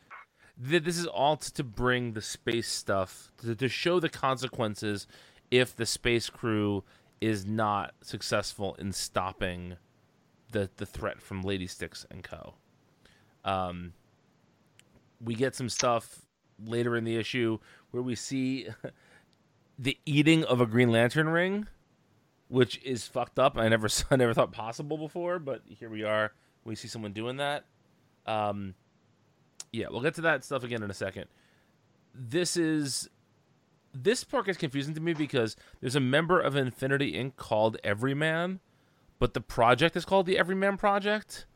[0.68, 5.06] th- this is all to bring the space stuff to, to show the consequences
[5.50, 6.84] if the space crew
[7.20, 9.76] is not successful in stopping
[10.52, 12.54] the the threat from Lady Styx and Co.
[13.44, 13.92] Um,
[15.22, 16.22] we get some stuff
[16.64, 17.58] later in the issue
[17.90, 18.68] where we see
[19.78, 21.66] the eating of a Green Lantern ring,
[22.48, 23.56] which is fucked up.
[23.56, 26.32] I never I never thought possible before, but here we are.
[26.64, 27.64] We see someone doing that.
[28.26, 28.74] Um,
[29.72, 31.26] yeah, we'll get to that stuff again in a second.
[32.14, 33.08] This is
[33.92, 37.36] this part gets confusing to me because there's a member of Infinity Inc.
[37.36, 38.60] called Everyman,
[39.18, 41.46] but the project is called the Everyman Project.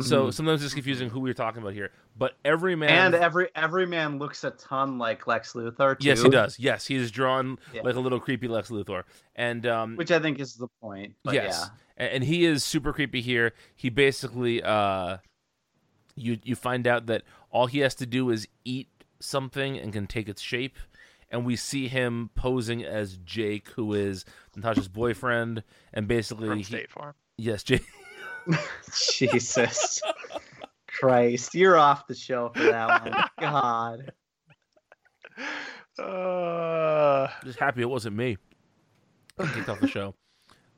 [0.00, 0.34] So Mhm.
[0.34, 1.92] sometimes it's confusing who we're talking about here.
[2.16, 5.96] But Everyman And every every man looks a ton like Lex Luthor.
[5.98, 6.58] Too, Yes, he does.
[6.58, 7.82] Yes, he is drawn Yeah.
[7.82, 9.04] like a little creepy Lex Luthor.
[9.36, 11.14] And um Which I think is the point.
[11.22, 11.70] But yes.
[11.96, 13.52] A- And he is super creepy here.
[13.76, 15.18] He basically uh
[16.16, 18.88] you you find out that all he has to do is eat
[19.20, 20.76] something and can take its shape.
[21.30, 24.24] And we see him posing as Jake, who is
[24.56, 27.14] Natasha's boyfriend, and basically from he, State Farm.
[27.38, 27.84] yes, Jake.
[29.14, 30.00] Jesus
[30.86, 33.24] Christ, you're off the show for that one.
[33.40, 34.12] God.
[35.98, 38.36] Uh, just happy it wasn't me.
[39.54, 40.14] Kicked off the show.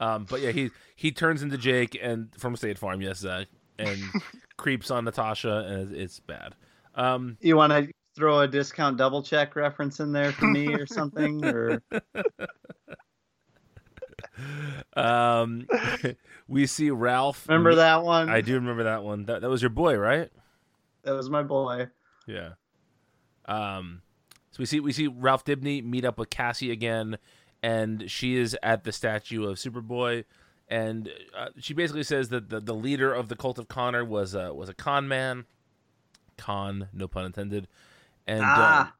[0.01, 3.47] Um, but yeah, he he turns into Jake and from State Farm, yes, Zach,
[3.79, 3.99] and
[4.57, 6.55] creeps on Natasha, and it's, it's bad.
[6.95, 10.87] Um, You want to throw a discount double check reference in there for me or
[10.87, 11.45] something?
[11.45, 11.83] Or
[14.97, 15.67] um,
[16.49, 17.47] we see Ralph.
[17.49, 18.29] remember that one?
[18.29, 19.27] I do remember that one.
[19.27, 20.31] That that was your boy, right?
[21.05, 21.89] That was my boy.
[22.27, 22.51] Yeah.
[23.45, 24.03] Um,
[24.51, 27.19] so we see we see Ralph Dibney meet up with Cassie again,
[27.63, 30.25] and she is at the statue of Superboy,
[30.69, 34.35] and uh, she basically says that the, the leader of the cult of Connor was
[34.35, 35.45] a was a con man,
[36.37, 37.69] con no pun intended,
[38.27, 38.89] and Ah.
[38.89, 38.93] uh,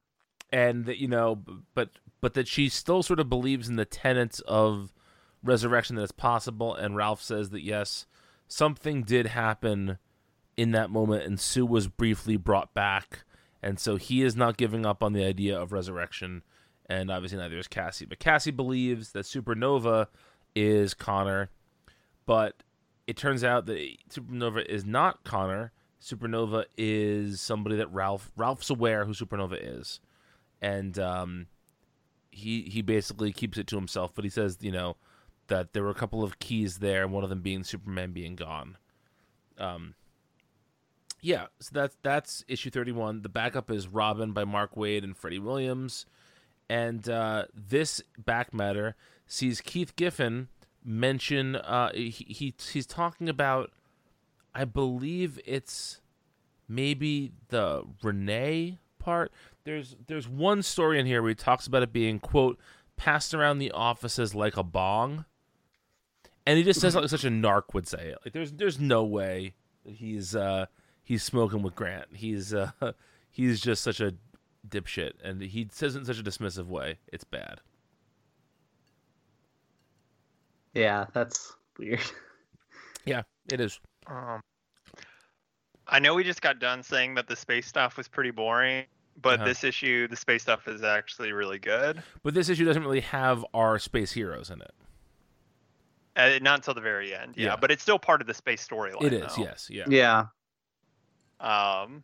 [0.53, 1.43] and that you know,
[1.75, 4.93] but but that she still sort of believes in the tenets of
[5.43, 8.07] resurrection that it's possible, and Ralph says that yes,
[8.49, 9.99] something did happen
[10.57, 13.25] in that moment, and Sue was briefly brought back,
[13.63, 16.43] and so he is not giving up on the idea of resurrection,
[16.89, 18.07] and obviously neither is Cassie.
[18.07, 20.07] But Cassie believes that Supernova
[20.55, 21.51] is Connor,
[22.25, 22.63] but
[23.07, 23.79] it turns out that
[24.11, 25.73] Supernova is not Connor.
[26.03, 30.01] Supernova is somebody that Ralph Ralph's aware who Supernova is,
[30.61, 31.47] and um,
[32.31, 34.13] he he basically keeps it to himself.
[34.15, 34.97] But he says, you know,
[35.49, 38.37] that there were a couple of keys there, and one of them being Superman being
[38.37, 38.77] gone.
[39.59, 39.95] Um,
[41.21, 43.23] yeah, so that's that's issue thirty one.
[43.23, 46.07] The backup is Robin by Mark Waid and Freddie Williams,
[46.69, 48.95] and uh, this back matter
[49.27, 50.49] sees Keith Giffen
[50.85, 53.73] mention uh, he, he he's talking about,
[54.57, 56.01] I believe it's
[56.67, 59.31] maybe the Renee part.
[59.65, 62.59] There's there's one story in here where he talks about it being quote
[62.97, 65.27] passed around the offices like a bong,
[66.47, 68.19] and he just says like such a narc would say it.
[68.25, 69.53] Like there's there's no way
[69.85, 70.67] that he's uh
[71.05, 72.09] he's smoking with Grant.
[72.15, 72.71] He's uh
[73.31, 74.15] he's just such a
[74.67, 76.99] dipshit, and he says it in such a dismissive way.
[77.09, 77.61] It's bad.
[80.73, 82.01] Yeah, that's weird.
[83.05, 83.79] Yeah, it is.
[84.07, 84.41] Um,
[85.89, 88.85] I know we just got done saying that the space stuff was pretty boring,
[89.21, 89.45] but Uh-huh.
[89.45, 92.03] this issue, the space stuff is actually really good.
[92.23, 94.75] But this issue doesn't really have our space heroes in it.
[96.17, 97.57] Uh, not until the very end, yeah, Yeah.
[97.57, 99.03] but it's still part of the space storyline.
[99.05, 99.43] It is, though.
[99.43, 99.85] yes, yeah.
[99.89, 100.27] Yeah,
[101.41, 102.03] Um,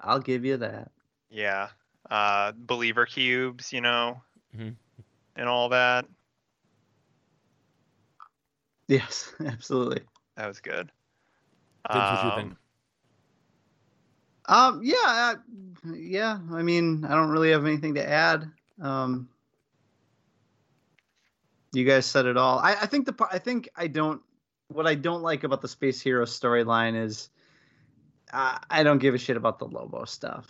[0.00, 0.90] I'll give you that.
[1.30, 1.68] yeah.
[2.10, 4.20] Uh, believer cubes, you know,
[4.54, 4.74] Mhm.
[5.36, 6.04] and all that.
[8.88, 10.02] Yes, absolutely.
[10.36, 10.90] That was good.
[11.90, 12.56] Dibs, what you Um, think?
[14.46, 15.34] Um, yeah, I,
[15.94, 16.38] yeah.
[16.52, 18.50] I mean, I don't really have anything to add.
[18.80, 19.28] Um,
[21.72, 22.58] you guys said it all.
[22.58, 23.28] I, I think the.
[23.30, 24.20] I think I don't.
[24.68, 27.28] What I don't like about the Space Hero storyline is,
[28.32, 30.46] uh, I don't give a shit about the Lobo stuff.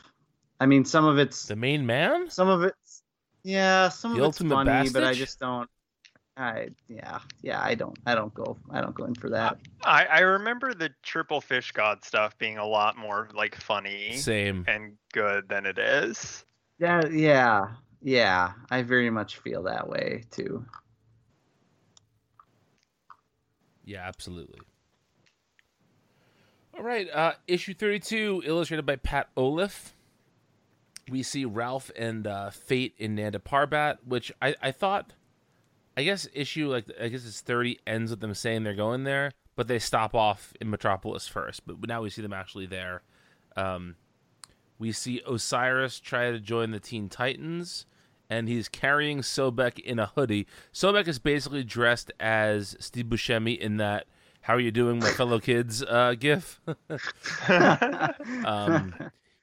[0.61, 2.31] I mean, some of it's The main man?
[2.31, 3.03] some of it's
[3.42, 5.68] yeah, some The of it's ultimate funny, but I just don't.
[6.37, 9.59] I yeah yeah I don't I don't go I don't go in for that.
[9.85, 14.64] I, I remember the triple fish god stuff being a lot more like funny Same.
[14.66, 16.45] and good than it is.
[16.79, 17.68] Yeah yeah
[18.01, 20.64] yeah I very much feel that way too.
[23.85, 24.61] Yeah, absolutely.
[26.75, 29.92] All right, uh, issue 32, illustrated by Pat Olliff.
[31.11, 35.12] We see Ralph and uh, Fate in Nanda Parbat, which I, I thought,
[35.97, 39.33] I guess issue like I guess it's 30 ends with them saying they're going there,
[39.57, 41.67] but they stop off in Metropolis first.
[41.67, 43.03] But now we see them actually there.
[43.57, 43.97] Um,
[44.79, 47.87] we see Osiris try to join the Teen Titans,
[48.31, 50.47] and he's carrying Sobek in a hoodie.
[50.73, 54.07] Sobek is basically dressed as Steve Buscemi in that
[54.41, 56.61] "How are you doing, my fellow kids?" uh, gif.
[58.45, 58.95] um,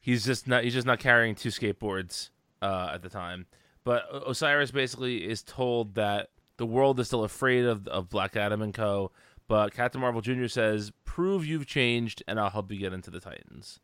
[0.02, 2.32] he's just not he's just not carrying two skateboards
[2.64, 3.46] uh, at the time.
[3.84, 8.62] But Osiris basically is told that the world is still afraid of of Black Adam
[8.62, 9.12] and Co.
[9.48, 10.46] But Captain Marvel Jr.
[10.46, 13.80] says, "Prove you've changed, and I'll help you get into the Titans."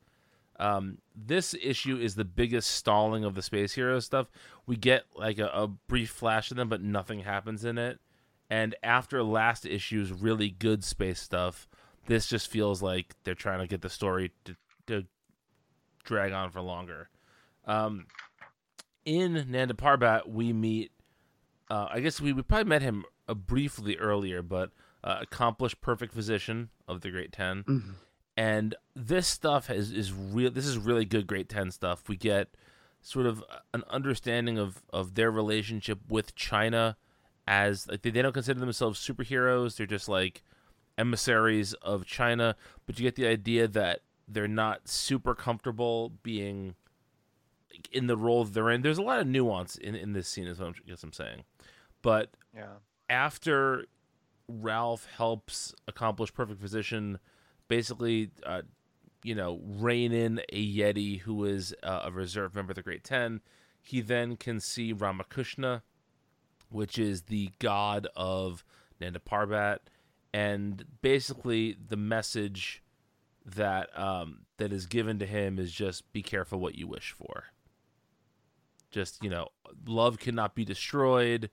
[0.57, 4.29] Um, this issue is the biggest stalling of the space hero stuff.
[4.65, 7.99] We get like a, a brief flash of them, but nothing happens in it.
[8.49, 11.67] And after last issue's really good space stuff,
[12.07, 14.55] this just feels like they're trying to get the story to,
[14.87, 15.05] to
[16.03, 17.09] drag on for longer.
[17.65, 18.05] Um,
[19.05, 20.91] in Nanda Parbat, we meet.
[21.69, 24.71] Uh, I guess we, we probably met him uh, briefly earlier, but
[25.03, 27.91] uh, accomplished perfect physician of the Great 10 Mm-hmm.
[28.37, 30.51] and this stuff is is real.
[30.51, 32.07] This is really good Great Ten stuff.
[32.09, 32.49] We get
[33.01, 36.97] sort of an understanding of of their relationship with China,
[37.47, 39.75] as like they, they don't consider themselves superheroes.
[39.77, 40.43] They're just like
[40.97, 42.55] emissaries of China.
[42.85, 46.75] But you get the idea that they're not super comfortable being
[47.91, 48.81] in the role they're in.
[48.81, 51.13] There's a lot of nuance in in this scene, is what I'm, I guess I'm
[51.13, 51.43] saying.
[52.05, 52.75] But yeah.
[53.09, 53.85] after
[54.47, 57.17] Ralph helps accomplish perfect physician,
[57.67, 58.61] basically, uh,
[59.23, 63.03] you know, rein in a Yeti who is uh, a reserve member of the Great
[63.03, 63.41] Ten,
[63.81, 65.81] he then can see Ramakrishna,
[66.69, 68.63] which is the god of
[69.01, 69.79] Nanda Parbat,
[70.31, 72.83] and basically the message
[73.43, 77.45] that um, that is given to him is just be careful what you wish for.
[78.91, 79.47] Just you know,
[79.87, 81.49] love cannot be destroyed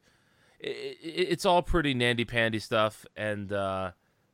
[0.62, 3.90] it, it's all pretty nandy pandy stuff and uh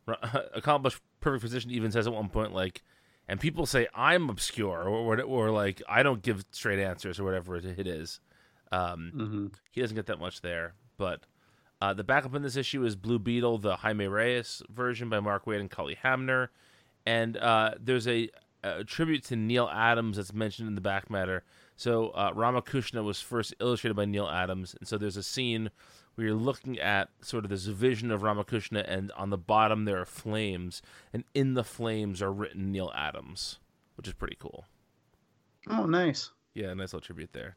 [0.54, 2.82] accomplished perfect physician even says at one point like
[3.28, 7.24] and people say i'm obscure or, or, or like i don't give straight answers or
[7.24, 8.20] whatever it is
[8.72, 9.46] um Mm-hmm.
[9.72, 11.20] he doesn't get that much there but
[11.80, 15.44] uh, the backup in this issue is Blue Beetle, the Jaime Reyes version by Mark
[15.44, 16.50] Waid and Cully Hamner.
[17.06, 18.30] And uh, there's a,
[18.64, 21.44] a tribute to Neal Adams that's mentioned in the back matter.
[21.76, 24.74] So uh, Ramakrishna was first illustrated by Neal Adams.
[24.76, 25.70] And so there's a scene
[26.18, 30.00] where you're looking at sort of this vision of Ramakrishna, and on the bottom there
[30.00, 30.82] are flames.
[31.12, 33.60] And in the flames are written Neal Adams,
[33.96, 34.64] which is pretty cool.
[35.70, 36.30] Oh, nice.
[36.54, 37.54] Yeah, nice little tribute there.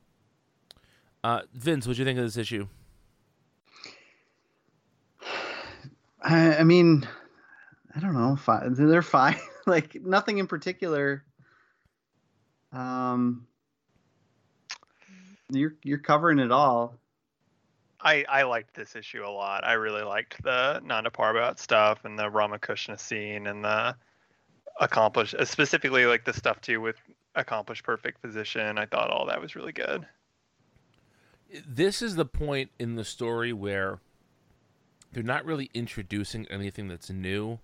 [1.24, 2.68] Uh, Vince, what do you think of this issue?
[6.22, 7.08] I, I mean,
[7.96, 8.36] I don't know.
[8.36, 8.76] Fine.
[8.76, 9.40] They're fine.
[9.66, 11.24] like nothing in particular.
[12.72, 13.48] Um,
[15.50, 17.01] you're you're covering it all.
[18.04, 19.64] I, I liked this issue a lot.
[19.64, 23.96] I really liked the Nanda Parbat stuff and the Ramakrishna scene and the
[24.80, 26.96] accomplished, uh, specifically like the stuff too with
[27.36, 28.78] accomplished perfect physician.
[28.78, 30.06] I thought all that was really good.
[31.68, 34.00] this is the point in the story where
[35.12, 37.60] they're not really introducing anything that's new.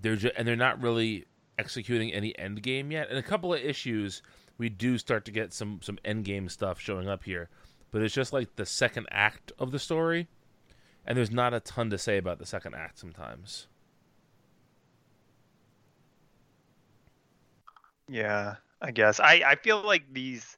[0.00, 1.26] They're ju- and they're not really
[1.58, 3.10] executing any end game yet.
[3.10, 4.22] In a couple of issues,
[4.56, 7.48] we do start to get some some end game stuff showing up here,
[7.92, 10.26] but it's just like the second act of the story,
[11.06, 13.68] and there's not a ton to say about the second act sometimes.
[18.08, 19.20] Yeah, I guess.
[19.20, 20.56] I, I feel like these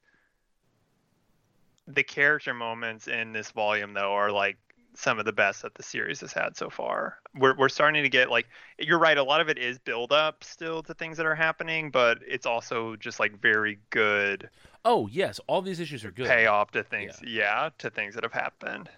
[1.86, 4.56] the character moments in this volume though are like
[4.94, 7.18] some of the best that the series has had so far.
[7.34, 8.46] We're we're starting to get like
[8.78, 11.90] you're right, a lot of it is build up still to things that are happening,
[11.90, 14.48] but it's also just like very good
[14.84, 16.26] Oh yes, all these issues are good.
[16.26, 17.70] Pay off to things yeah.
[17.78, 18.90] to things that have happened.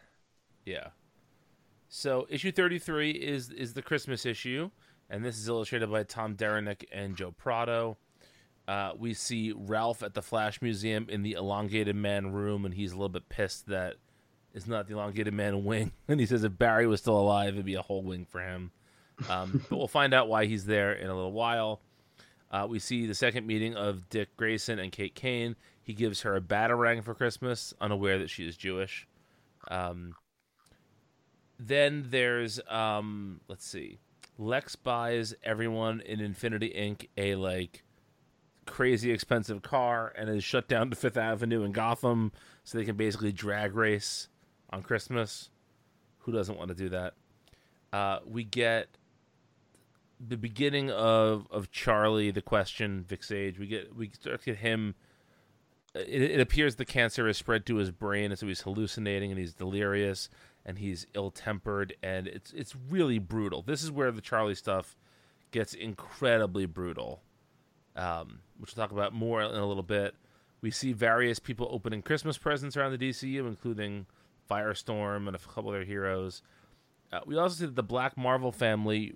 [0.64, 0.88] Yeah.
[1.88, 4.70] So issue 33 is is the Christmas issue,
[5.08, 7.96] and this is illustrated by Tom Derenick and Joe Prado.
[8.66, 12.92] Uh, we see Ralph at the Flash Museum in the Elongated Man room, and he's
[12.92, 13.94] a little bit pissed that
[14.52, 15.92] it's not the Elongated Man wing.
[16.08, 18.72] And he says if Barry was still alive, it'd be a whole wing for him.
[19.28, 21.80] Um, but we'll find out why he's there in a little while.
[22.50, 25.56] Uh, we see the second meeting of Dick Grayson and Kate Kane.
[25.86, 29.06] He gives her a batarang for Christmas, unaware that she is Jewish.
[29.68, 30.16] Um,
[31.60, 34.00] then there's um, let's see,
[34.36, 37.08] Lex buys everyone in Infinity Inc.
[37.16, 37.84] a like
[38.66, 42.32] crazy expensive car and is shut down to Fifth Avenue in Gotham
[42.64, 44.28] so they can basically drag race
[44.70, 45.50] on Christmas.
[46.22, 47.14] Who doesn't want to do that?
[47.92, 48.88] Uh, we get
[50.18, 53.56] the beginning of of Charlie, the question, Vic Sage.
[53.56, 54.96] We get we start to get him.
[55.96, 59.38] It, it appears the cancer has spread to his brain, and so he's hallucinating and
[59.38, 60.28] he's delirious
[60.64, 63.62] and he's ill tempered, and it's it's really brutal.
[63.62, 64.96] This is where the Charlie stuff
[65.52, 67.22] gets incredibly brutal,
[67.94, 70.16] um, which we'll talk about more in a little bit.
[70.60, 74.06] We see various people opening Christmas presents around the DCU, including
[74.50, 76.42] Firestorm and a couple other heroes.
[77.12, 79.14] Uh, we also see that the Black Marvel family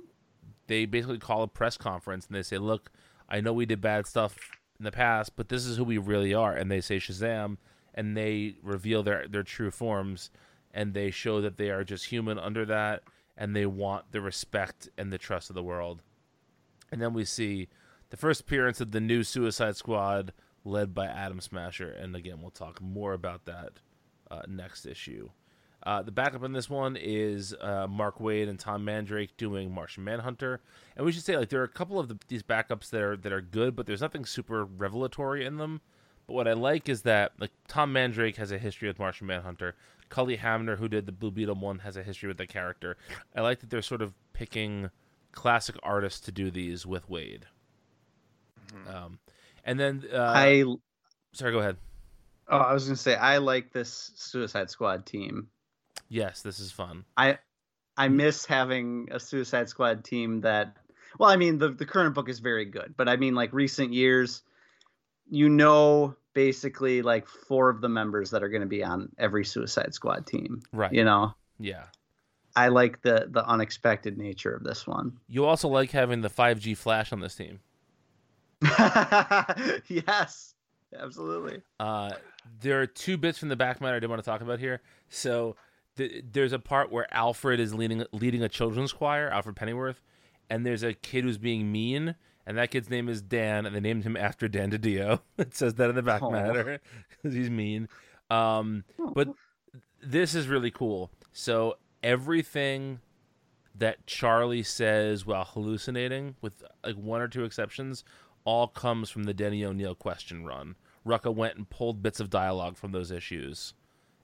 [0.68, 2.92] they basically call a press conference and they say, "Look,
[3.28, 4.36] I know we did bad stuff
[4.80, 7.58] in the past, but this is who we really are." And they say Shazam,
[7.94, 10.30] and they reveal their their true forms,
[10.74, 13.04] and they show that they are just human under that,
[13.36, 16.02] and they want the respect and the trust of the world.
[16.90, 17.68] And then we see
[18.08, 20.32] the first appearance of the new Suicide Squad,
[20.64, 23.74] led by Atom Smasher, and again, we'll talk more about that
[24.30, 25.30] uh, next issue.
[25.82, 30.04] Uh, the backup in this one is uh, Mark Waid and Tom Mandrake doing Martian
[30.04, 30.60] Manhunter,
[30.96, 33.16] and we should say like there are a couple of the, these backups that are
[33.16, 35.80] that are good, but there's nothing super revelatory in them.
[36.26, 39.74] But what I like is that like Tom Mandrake has a history with Martian Manhunter.
[40.10, 42.96] Cully Hamner, who did the Blue Beetle one, has a history with the character.
[43.34, 44.90] I like that they're sort of picking
[45.32, 47.44] classic artists to do these with Waid.
[48.72, 48.94] Mhm.
[48.94, 49.18] Um,
[49.64, 50.64] and then uh, I
[51.32, 51.76] sorry, go ahead.
[52.48, 55.48] oh, I was gonna say I like this Suicide Squad team.
[56.10, 57.04] Yes, this is fun.
[57.16, 57.38] I
[57.96, 60.76] I miss having a Suicide Squad team that
[61.18, 63.94] well, I mean the the current book is very good, but I mean like recent
[63.94, 64.42] years,
[65.30, 69.44] you know basically like four of the members that are going to be on every
[69.44, 70.62] Suicide Squad team.
[70.72, 70.92] Right.
[70.92, 71.84] You know, Yeah.
[72.56, 75.18] I like the the unexpected nature of this one.
[75.28, 77.60] You also like having the 5G flash on this team.
[79.88, 80.54] yes,
[80.98, 81.62] absolutely.
[81.78, 82.10] Uh,
[82.60, 84.82] there are two bits from the back matter I did want to talk about here.
[85.08, 85.56] So
[85.96, 90.02] th- there's a part where Alfred is leading leading a children's choir, Alfred Pennyworth,
[90.48, 92.16] and there's a kid who's being mean,
[92.46, 95.20] and that kid's name is Dan, and they named him after Dan DiDio.
[95.38, 96.30] it says that in the back Aw.
[96.30, 96.80] matter
[97.10, 97.88] because he's mean.
[98.30, 98.84] Um,
[99.14, 99.28] but
[100.02, 101.10] this is really cool.
[101.32, 103.00] So everything
[103.74, 108.04] that Charlie says while hallucinating, with like one or two exceptions,
[108.44, 110.76] all comes from the Denny O'Neil question run.
[111.06, 113.74] Rucka went and pulled bits of dialogue from those issues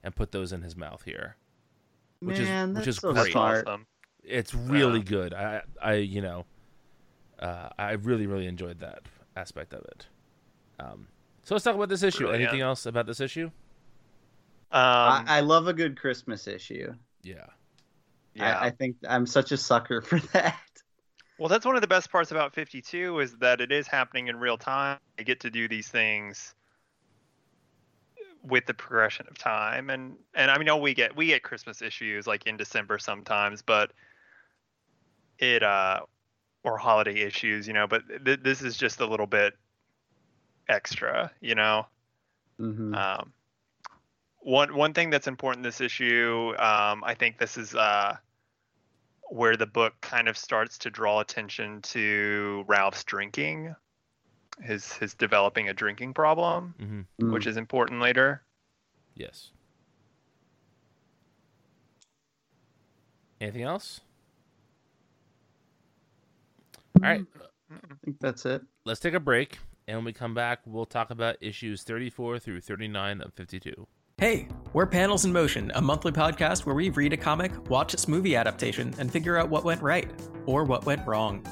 [0.03, 1.37] and put those in his mouth here.
[2.19, 3.21] Which is- Man, which that's is so great.
[3.21, 3.67] That's smart.
[3.67, 3.85] awesome.
[4.23, 5.05] It's really Yeah.
[5.05, 5.33] good.
[5.33, 6.45] I, I, you know,
[7.39, 9.03] uh, I really, really enjoyed that
[9.35, 10.07] aspect of it.
[10.79, 11.07] Um,
[11.43, 12.25] so let's talk about this issue.
[12.25, 12.41] Brilliant.
[12.43, 13.45] Anything else about this issue?
[14.69, 16.93] Um, I, I love a good Christmas issue.
[17.23, 17.45] Yeah.
[18.33, 18.59] yeah.
[18.59, 20.59] I, I think I'm such a sucker for that.
[21.39, 24.35] Well, that's one of the best parts about 52 is that it is happening in
[24.37, 24.97] real time.
[25.19, 26.53] I get to do these things
[28.43, 31.81] with the progression of time, and and I mean, oh, we get we get Christmas
[31.81, 33.91] issues like in December sometimes, but
[35.39, 36.01] it uh
[36.63, 37.87] or holiday issues, you know.
[37.87, 39.53] But th- this is just a little bit
[40.67, 41.87] extra, you know.
[42.57, 43.33] hmm Um,
[44.39, 48.17] one one thing that's important this issue, um, I think this is uh,
[49.29, 53.75] where the book kind of starts to draw attention to Ralph's drinking,
[54.61, 58.41] his his developing a drinking problem, hmm which is important later.
[59.15, 59.51] Yes.
[63.41, 64.01] Anything else?
[66.95, 67.25] All right.
[67.71, 68.61] I think that's it.
[68.85, 69.59] let's take a break.
[69.87, 73.87] And when we come back, we'll talk about issues 34 through 39 of 52.
[74.17, 78.07] Hey, we're Panels in Motion, a monthly podcast where we read a comic, watch its
[78.07, 80.09] movie adaptation, and figure out what went right
[80.45, 81.45] or what went wrong.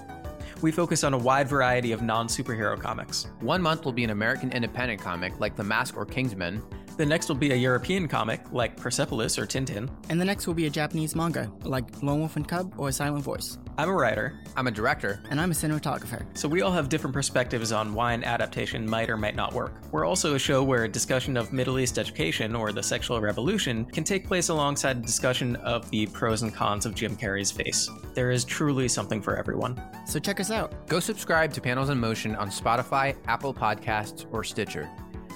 [0.61, 3.27] We focus on a wide variety of non superhero comics.
[3.41, 6.61] One month will be an American independent comic like The Mask or Kingsman.
[6.97, 9.89] The next will be a European comic like Persepolis or Tintin.
[10.09, 13.23] And the next will be a Japanese manga, like Lone Wolf and Cub or Silent
[13.23, 13.57] Voice.
[13.77, 15.21] I'm a writer, I'm a director.
[15.29, 16.25] And I'm a cinematographer.
[16.37, 19.73] so we all have different perspectives on why an adaptation might or might not work.
[19.91, 23.83] We're also a show where a discussion of Middle East education or the sexual revolution
[23.83, 27.89] can take place alongside a discussion of the pros and cons of Jim Carrey's face.
[28.13, 29.81] There is truly something for everyone.
[30.05, 30.87] So check us out.
[30.87, 34.89] Go subscribe to Panels in Motion on Spotify, Apple Podcasts, or Stitcher.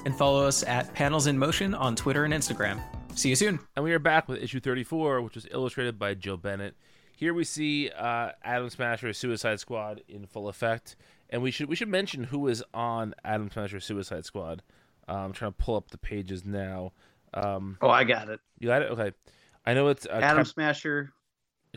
[0.05, 2.79] And follow us at Panels in Motion on Twitter and Instagram.
[3.15, 3.59] See you soon.
[3.75, 6.75] And we are back with issue 34, which was illustrated by Joe Bennett.
[7.15, 10.95] Here we see uh, Atom Smasher Suicide Squad in full effect,
[11.29, 14.63] and we should we should mention who is on Atom Smasher Suicide Squad.
[15.07, 16.93] Uh, I'm trying to pull up the pages now.
[17.33, 18.39] Um, Oh, I got it.
[18.57, 18.91] you got it?
[18.91, 19.11] Okay.
[19.65, 21.11] I know it's uh, Atom Cap- Smasher,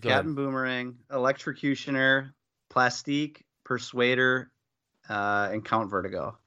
[0.00, 0.18] Go ahead.
[0.18, 2.30] Captain Boomerang, Electrocutioner,
[2.70, 4.52] Plastique, Persuader,
[5.08, 6.38] uh, and Count Vertigo.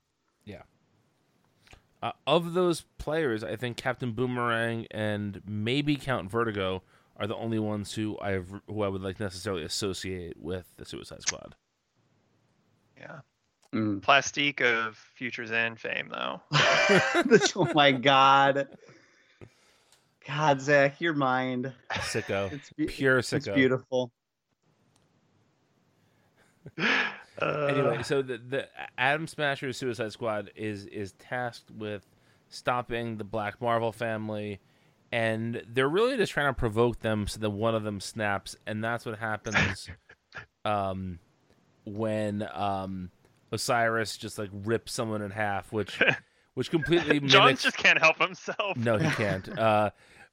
[2.06, 6.84] Uh, of those players, I think Captain Boomerang and maybe Count Vertigo
[7.18, 10.86] are the only ones who I have, who I would like necessarily associate with the
[10.86, 11.56] Suicide Squad.
[12.96, 13.22] Yeah.
[13.74, 14.04] Mm.
[14.04, 16.42] Plastique of Futures End fame, though.
[17.56, 18.68] oh my god.
[20.28, 21.74] God, Zach, your mind.
[21.92, 23.56] Sicko, It's, be- pure it's sicko.
[23.56, 24.12] beautiful.
[27.42, 28.68] Uh, anyway, so the the
[28.98, 32.06] Atom Smasher's Suicide Squad is is tasked with
[32.50, 34.60] stopping the Black Marvel family,
[35.12, 38.84] and they're really just trying to provoke them so that one of them snaps, and
[38.84, 39.90] that's what happens.
[40.66, 41.20] um,
[41.86, 43.12] when um
[43.52, 46.02] Osiris just like rips someone in half, which
[46.54, 47.64] which completely mimics.
[47.64, 48.78] just can't help himself.
[48.78, 49.58] No, he can't.
[49.58, 49.92] Uh,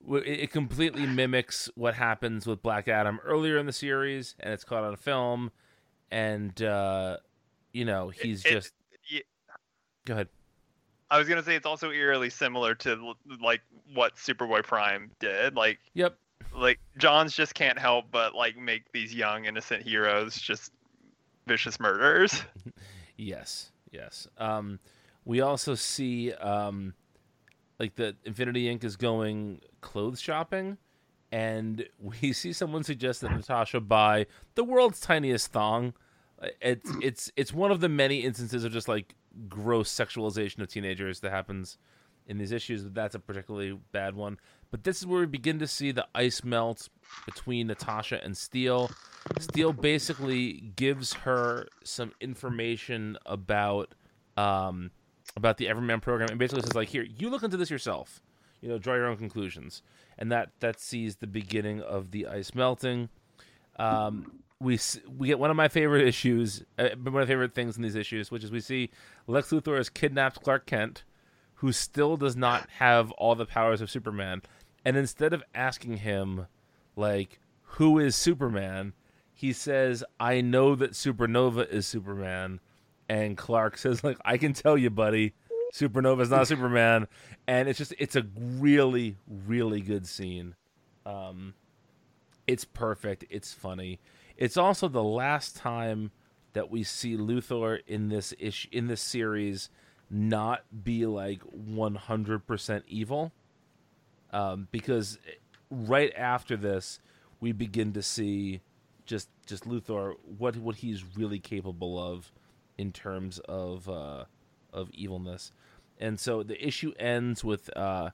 [0.08, 4.84] it completely mimics what happens with Black Adam earlier in the series, and it's caught
[4.84, 5.52] on film.
[6.12, 7.16] And uh,
[7.72, 8.72] you know, he's It- just.
[9.08, 9.24] ye-
[10.04, 10.28] Go ahead.
[11.10, 13.60] I was gonna say it's also eerily similar to like
[13.94, 15.56] what Superboy Prime did.
[15.56, 16.16] Like, Yep.
[16.54, 20.72] like Johns just can't help but like make these young innocent heroes just
[21.46, 22.42] vicious murderers.
[23.18, 23.70] Yes.
[23.90, 24.26] Yes.
[24.38, 24.80] Um,
[25.24, 26.94] we also see um,
[27.78, 28.82] like the Infinity Inc.
[28.84, 30.78] is going clothes shopping,
[31.30, 35.92] and we see someone suggest that Natasha buy the world's tiniest thong.
[36.60, 39.14] It's it's it's one of the many instances of just like
[39.48, 41.78] gross sexualization of teenagers that happens
[42.26, 42.84] in these issues.
[42.84, 44.38] But that's a particularly bad one.
[44.70, 46.88] But this is where we begin to see the ice melt
[47.26, 48.90] between Natasha and Steel.
[49.38, 53.94] Steel basically gives her some information about
[54.36, 54.90] um,
[55.36, 58.22] about the Everyman program, and basically says like, "Here, you look into this yourself.
[58.60, 59.82] You know, draw your own conclusions."
[60.18, 63.10] And that that sees the beginning of the ice melting.
[63.76, 64.78] Um, we
[65.18, 67.96] we get one of my favorite issues, uh, one of my favorite things in these
[67.96, 68.90] issues, which is we see
[69.26, 71.04] Lex Luthor has kidnapped Clark Kent,
[71.56, 74.42] who still does not have all the powers of Superman,
[74.84, 76.46] and instead of asking him
[76.96, 78.92] like who is Superman,
[79.34, 82.60] he says, "I know that Supernova is Superman,"
[83.08, 85.34] and Clark says, "Like I can tell you, buddy,
[85.72, 87.08] Supernova is not Superman,"
[87.46, 90.54] and it's just it's a really really good scene.
[91.04, 91.54] Um,
[92.46, 93.24] it's perfect.
[93.30, 93.98] It's funny.
[94.36, 96.10] It's also the last time
[96.52, 99.70] that we see Luthor in this issue in this series
[100.10, 103.32] not be like 100% evil.
[104.30, 105.18] Um, because
[105.70, 107.00] right after this,
[107.40, 108.60] we begin to see
[109.04, 112.30] just just Luthor what what he's really capable of
[112.78, 114.24] in terms of uh,
[114.72, 115.52] of evilness.
[115.98, 118.10] And so the issue ends with uh,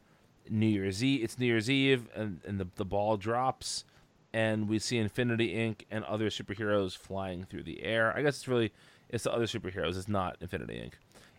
[0.49, 1.23] New Year's Eve.
[1.25, 3.85] It's New Year's Eve, and, and the the ball drops,
[4.33, 5.83] and we see Infinity Inc.
[5.91, 8.15] and other superheroes flying through the air.
[8.17, 8.73] I guess it's really
[9.09, 9.97] it's the other superheroes.
[9.97, 10.93] It's not Infinity Inc.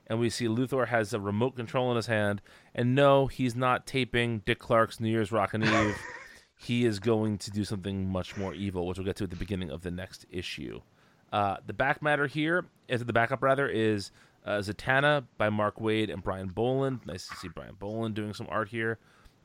[0.08, 2.42] And we see Luthor has a remote control in his hand,
[2.74, 5.98] and no, he's not taping Dick Clark's New Year's Rockin' Eve.
[6.58, 9.36] he is going to do something much more evil, which we'll get to at the
[9.36, 10.82] beginning of the next issue.
[11.32, 14.12] Uh, the back matter here, is the backup rather, is
[14.46, 17.02] uh, Zatanna by Mark Waid and Brian Bolland.
[17.06, 18.98] Nice to see Brian Bolland doing some art here.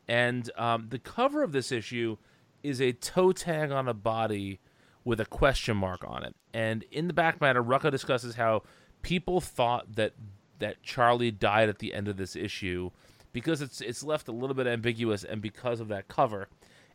[0.09, 2.16] And um, the cover of this issue
[2.64, 4.58] is a toe tag on a body
[5.04, 6.34] with a question mark on it.
[6.52, 8.62] And in the back matter, Rucka discusses how
[9.02, 10.14] people thought that
[10.60, 12.90] that Charlie died at the end of this issue
[13.32, 16.48] because it's it's left a little bit ambiguous and because of that cover.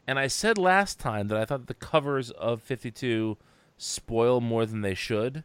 [0.07, 3.38] And I said last time that I thought the covers of 52
[3.78, 5.43] spoil more than they should.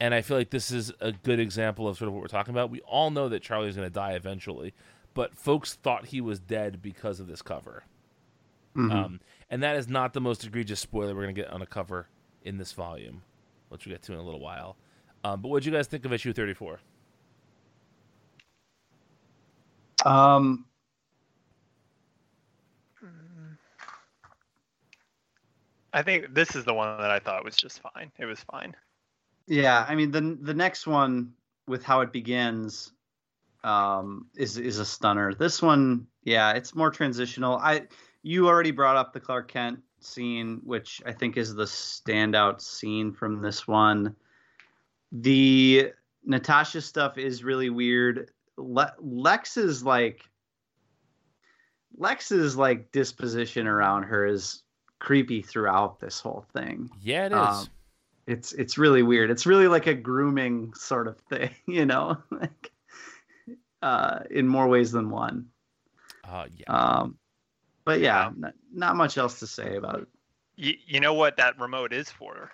[0.00, 2.54] And I feel like this is a good example of sort of what we're talking
[2.54, 2.70] about.
[2.70, 4.72] We all know that Charlie's going to die eventually,
[5.12, 7.84] but folks thought he was dead because of this cover.
[8.76, 8.92] Mhm.
[8.92, 11.66] Um, and that is not the most egregious spoiler we're going to get on a
[11.66, 12.08] cover
[12.42, 13.22] in this volume,
[13.68, 14.76] which we'll get to in a little while.
[15.24, 16.80] Um, but what did you guys think of issue 34?
[20.04, 20.64] Um,
[25.92, 28.12] I think this is the one that I thought was just fine.
[28.18, 28.74] It was fine.
[29.46, 31.32] yeah, I mean the the next one
[31.66, 32.92] with how it begins
[33.64, 35.34] um is is a stunner.
[35.34, 37.56] This one, yeah, it's more transitional.
[37.58, 37.88] I
[38.22, 43.12] you already brought up the Clark Kent scene, which I think is the standout scene
[43.12, 44.14] from this one.
[45.12, 45.92] The
[46.24, 48.30] Natasha stuff is really weird.
[48.56, 50.28] Le- Lex is like
[51.96, 54.62] Lex's like disposition around her is
[54.98, 56.90] creepy throughout this whole thing.
[57.00, 57.38] Yeah, it is.
[57.38, 57.66] Um,
[58.26, 59.30] it's it's really weird.
[59.30, 62.70] It's really like a grooming sort of thing, you know, like
[63.82, 65.46] uh, in more ways than one.
[66.24, 66.66] uh, yeah.
[66.68, 67.18] Um,
[67.84, 68.32] but yeah, Yeah.
[68.36, 70.08] Not, not much else to say about it.
[70.56, 72.50] You, you know what that remote is for?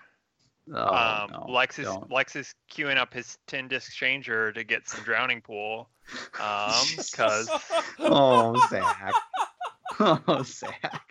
[0.73, 2.11] Oh, um, no, Lex is don't.
[2.11, 5.89] Lex is queuing up his ten disc changer to get some drowning pool.
[6.41, 7.49] Um, because
[8.01, 9.15] Oh, Zach.
[10.01, 11.03] Oh, Zach.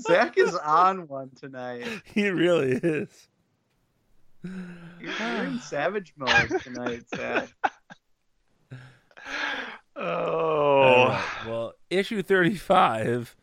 [0.00, 1.86] Zach is on one tonight.
[2.04, 3.28] he really is.
[4.44, 4.52] You're,
[5.00, 7.48] you're in savage mode tonight, Zach.
[10.00, 13.36] Oh, right, Well, issue 35.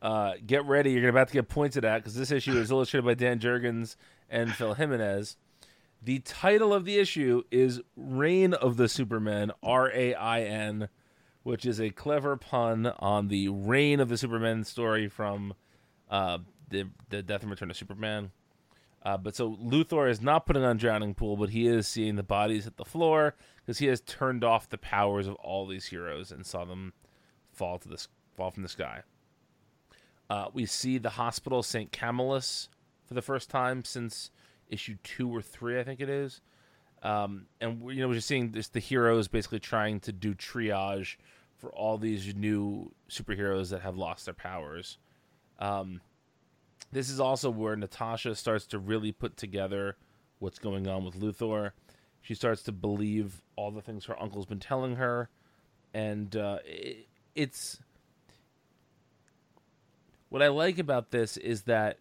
[0.00, 0.92] Uh, get ready.
[0.92, 3.96] You're about to get pointed at because this issue is illustrated by Dan Jurgens
[4.28, 5.36] and Phil Jimenez.
[6.02, 10.88] The title of the issue is Reign of the Superman, R A I N,
[11.44, 15.54] which is a clever pun on the Reign of the Superman story from
[16.10, 16.38] uh,
[16.68, 18.32] the, the Death and Return of Superman.
[19.04, 22.22] Uh, but so Luthor is not putting on drowning pool, but he is seeing the
[22.22, 26.30] bodies hit the floor because he has turned off the powers of all these heroes
[26.30, 26.92] and saw them
[27.52, 29.02] fall to this fall from the sky.
[30.30, 31.90] Uh, we see the hospital St.
[31.90, 32.68] Camillus
[33.04, 34.30] for the first time since
[34.68, 36.40] issue two or three, I think it is.
[37.02, 41.16] Um, and you know we're just seeing this, the heroes basically trying to do triage
[41.58, 44.98] for all these new superheroes that have lost their powers.
[45.58, 46.00] Um,
[46.92, 49.96] this is also where Natasha starts to really put together
[50.38, 51.72] what's going on with Luthor.
[52.20, 55.28] She starts to believe all the things her uncle's been telling her,
[55.92, 57.80] and uh, it, it's
[60.28, 61.98] what I like about this is that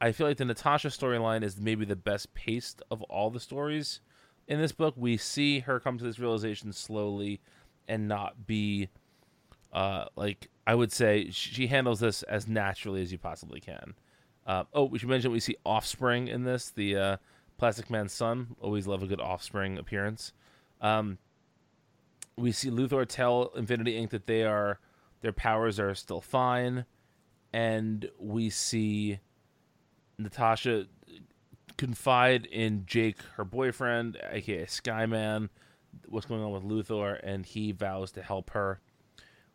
[0.00, 4.00] I feel like the Natasha storyline is maybe the best paced of all the stories
[4.48, 4.94] in this book.
[4.96, 7.40] We see her come to this realization slowly
[7.86, 8.88] and not be
[9.72, 13.94] uh, like I would say she handles this as naturally as you possibly can.
[14.50, 17.16] Uh, oh, we should mention we see Offspring in this, the uh,
[17.56, 18.56] Plastic Man's son.
[18.60, 20.32] Always love a good Offspring appearance.
[20.80, 21.18] Um,
[22.36, 24.10] we see Luthor tell Infinity Inc.
[24.10, 24.80] that they are
[25.20, 26.84] their powers are still fine,
[27.52, 29.20] and we see
[30.18, 30.86] Natasha
[31.76, 35.48] confide in Jake, her boyfriend, aka Skyman,
[36.08, 38.80] what's going on with Luthor, and he vows to help her.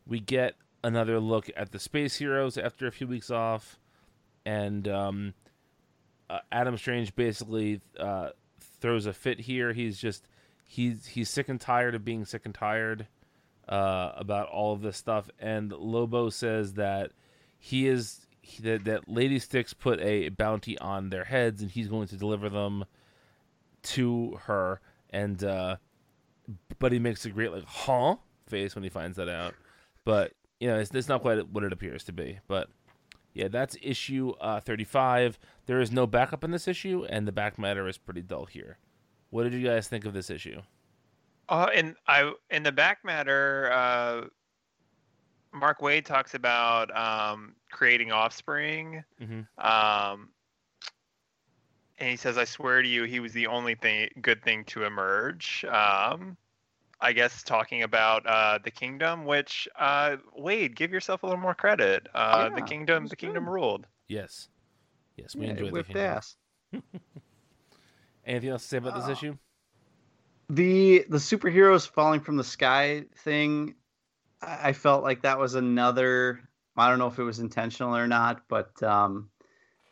[0.07, 3.77] We get another look at the space heroes after a few weeks off,
[4.45, 5.33] and um,
[6.29, 8.29] uh, Adam Strange basically uh,
[8.79, 9.73] throws a fit here.
[9.73, 10.27] He's just
[10.63, 13.07] he's he's sick and tired of being sick and tired
[13.67, 17.11] uh, about all of this stuff, and Lobo says that
[17.57, 21.87] he is he, that that Lady Styx put a bounty on their heads, and he's
[21.87, 22.85] going to deliver them
[23.83, 24.81] to her.
[25.09, 25.77] And uh,
[26.79, 28.17] but he makes a great like huh
[28.47, 29.55] face when he finds that out.
[30.03, 32.39] But you know, it's, it's not quite what it appears to be.
[32.47, 32.69] But
[33.35, 35.37] yeah, that's issue uh, 35.
[35.65, 38.77] There is no backup in this issue, and the back matter is pretty dull here.
[39.29, 40.61] What did you guys think of this issue?
[41.49, 44.21] Uh, and I in the back matter, uh,
[45.53, 49.03] Mark Waid talks about um, creating offspring.
[49.21, 49.41] Mm-hmm.
[49.63, 50.29] Um,
[51.99, 54.85] and he says, "I swear to you, he was the only thing good thing to
[54.85, 56.37] emerge." Um,
[57.01, 61.55] I guess talking about uh, the kingdom, which uh, Waid, give yourself a little more
[61.55, 62.07] credit.
[62.13, 63.51] Uh, the kingdom, that's the kingdom good.
[63.51, 63.87] ruled.
[64.07, 64.49] Yes,
[65.17, 66.05] yes, we Yeah, enjoyed the whipped kingdom.
[66.05, 66.35] ass.
[68.25, 69.11] Anything else to say about this Oh.
[69.11, 69.37] issue?
[70.49, 73.75] The the superheroes falling from the sky thing,
[74.41, 76.39] I I felt like that was another.
[76.77, 79.29] I don't know if it was intentional or not, but um,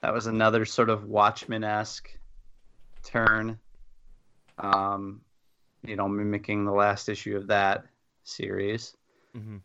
[0.02, 2.10] that was another sort of Watchmen esque
[3.04, 3.58] turn.
[4.58, 5.22] Um,
[5.86, 7.86] you know, mimicking the last issue of that
[8.24, 8.96] series.
[9.36, 9.58] Mm-hmm.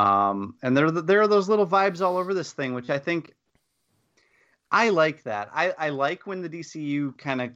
[0.00, 3.34] Um, and there there are those little vibes all over this thing, which I think
[4.70, 5.50] I like that.
[5.52, 7.50] I, I like when the DCU kind of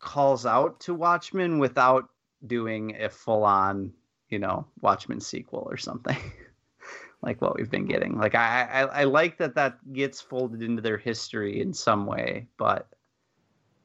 [0.00, 2.08] calls out to Watchmen without
[2.46, 3.92] doing a full on,
[4.28, 6.16] you know, Watchmen sequel or something.
[7.22, 8.18] like what we've been getting.
[8.18, 12.48] Like I, I I like that that gets folded into their history in some way,
[12.58, 12.88] but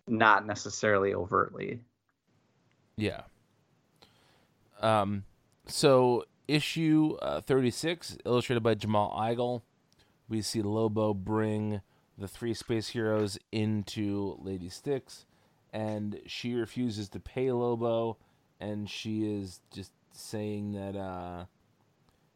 [0.07, 1.81] not necessarily overtly.
[2.97, 3.21] Yeah.
[4.81, 5.23] Um,
[5.67, 9.61] so issue uh, 36, illustrated by Jamal Igle.
[10.27, 11.81] We see Lobo bring
[12.17, 15.25] the three space heroes into Lady Styx,
[15.71, 18.17] and she refuses to pay Lobo,
[18.59, 21.45] and she is just saying that uh,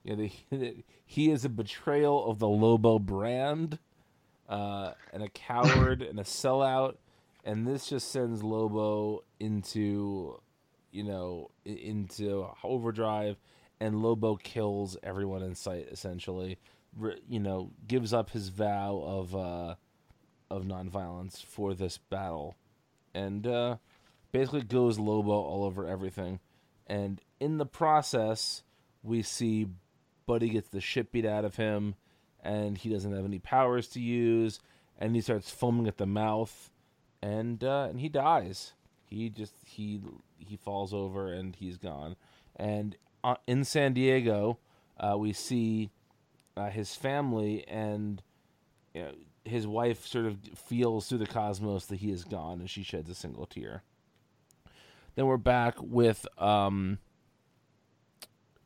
[0.03, 3.79] you know, the, that he is a betrayal of the Lobo brand,
[4.47, 6.95] uh, and a coward and a sellout,
[7.43, 10.39] and this just sends Lobo into
[10.91, 13.37] you know, into overdrive,
[13.79, 15.87] and Lobo kills everyone in sight.
[15.91, 16.57] Essentially,
[17.27, 19.75] you know, gives up his vow of uh,
[20.49, 22.55] of nonviolence for this battle,
[23.13, 23.77] and uh,
[24.31, 26.39] basically goes Lobo all over everything.
[26.87, 28.63] And in the process,
[29.01, 29.67] we see
[30.25, 31.95] Buddy gets the shit beat out of him,
[32.43, 34.59] and he doesn't have any powers to use,
[34.97, 36.69] and he starts foaming at the mouth,
[37.21, 38.73] and uh, and he dies.
[39.05, 40.01] He just he
[40.45, 42.15] he falls over and he's gone.
[42.55, 44.59] And uh, in San Diego,
[44.99, 45.89] uh, we see
[46.57, 48.21] uh, his family and
[48.93, 49.11] you know,
[49.43, 53.09] his wife sort of feels through the cosmos that he is gone, and she sheds
[53.09, 53.83] a single tear.
[55.15, 56.99] Then we're back with um,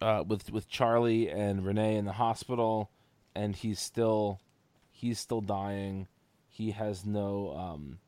[0.02, 2.92] uh, with with Charlie and Renee in the hospital,
[3.34, 4.40] and he's still
[4.92, 6.08] he's still dying.
[6.50, 8.00] He has no um,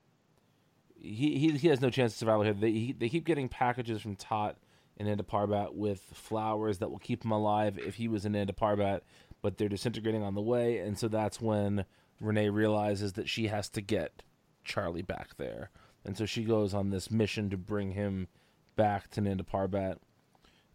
[1.13, 2.53] he, he has no chance of survival here.
[2.53, 4.57] They he, they keep getting packages from Tot
[4.97, 8.53] and Nanda Parbat with flowers that will keep him alive if he was in Nanda
[8.53, 9.01] Parbat,
[9.41, 11.85] but they're disintegrating on the way, and so that's when
[12.19, 14.23] Renee realizes that she has to get
[14.63, 15.69] Charlie back there,
[16.03, 18.27] and so she goes on this mission to bring him
[18.75, 19.97] back to Nanda Parbat.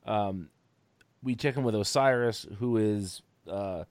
[0.07, 0.51] Um,
[1.23, 3.85] we check in with Osiris, who is uh,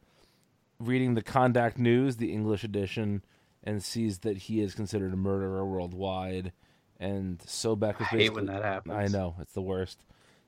[0.79, 3.23] reading the Kahndaq News, the English edition,
[3.63, 6.51] and sees that he is considered a murderer worldwide.
[6.99, 8.19] And Sobek is basically.
[8.19, 8.95] I hate when that happens.
[8.95, 9.99] I know it's the worst.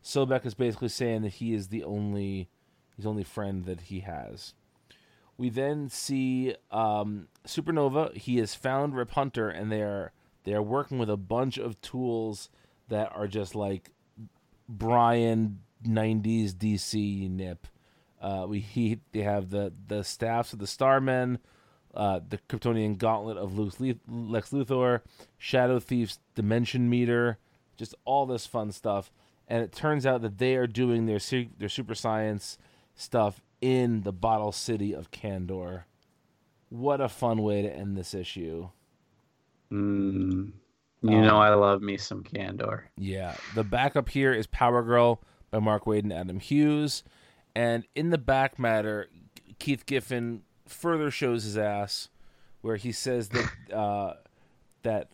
[0.04, 2.50] Sobek is basically saying that he is the only
[2.96, 4.54] his only friend that he has.
[5.38, 8.16] We then see um, Supernova.
[8.16, 10.12] He has found Rip Hunter, and they are
[10.44, 12.50] they are working with a bunch of tools
[12.90, 13.90] that are just like
[14.70, 17.68] Brian '90s DC nip.
[18.22, 21.40] Uh, we he they have the the staffs of the Starmen,
[21.94, 25.02] uh, the Kryptonian Gauntlet of Lex Lex Luthor,
[25.38, 27.38] Shadow Thief's Dimension Meter,
[27.78, 29.12] just all this fun stuff.
[29.48, 31.20] And it turns out that they are doing their
[31.60, 32.58] their super science
[32.96, 35.84] stuff in the bottle city of Kandor.
[36.70, 38.70] What a fun way to end this issue.
[39.72, 40.52] Mm,
[41.02, 42.84] you Um, know I love me some Kandor.
[42.98, 45.22] Yeah, the backup here is Power Girl
[45.52, 47.04] by Mark Waid and Adam Hughes,
[47.56, 49.10] and in the back matter,
[49.60, 52.10] Keith Giffen further shows his ass,
[52.62, 54.14] where he says that uh,
[54.84, 55.10] that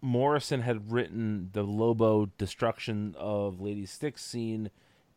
[0.00, 4.70] Morrison had written the Lobo destruction of Lady Styx scene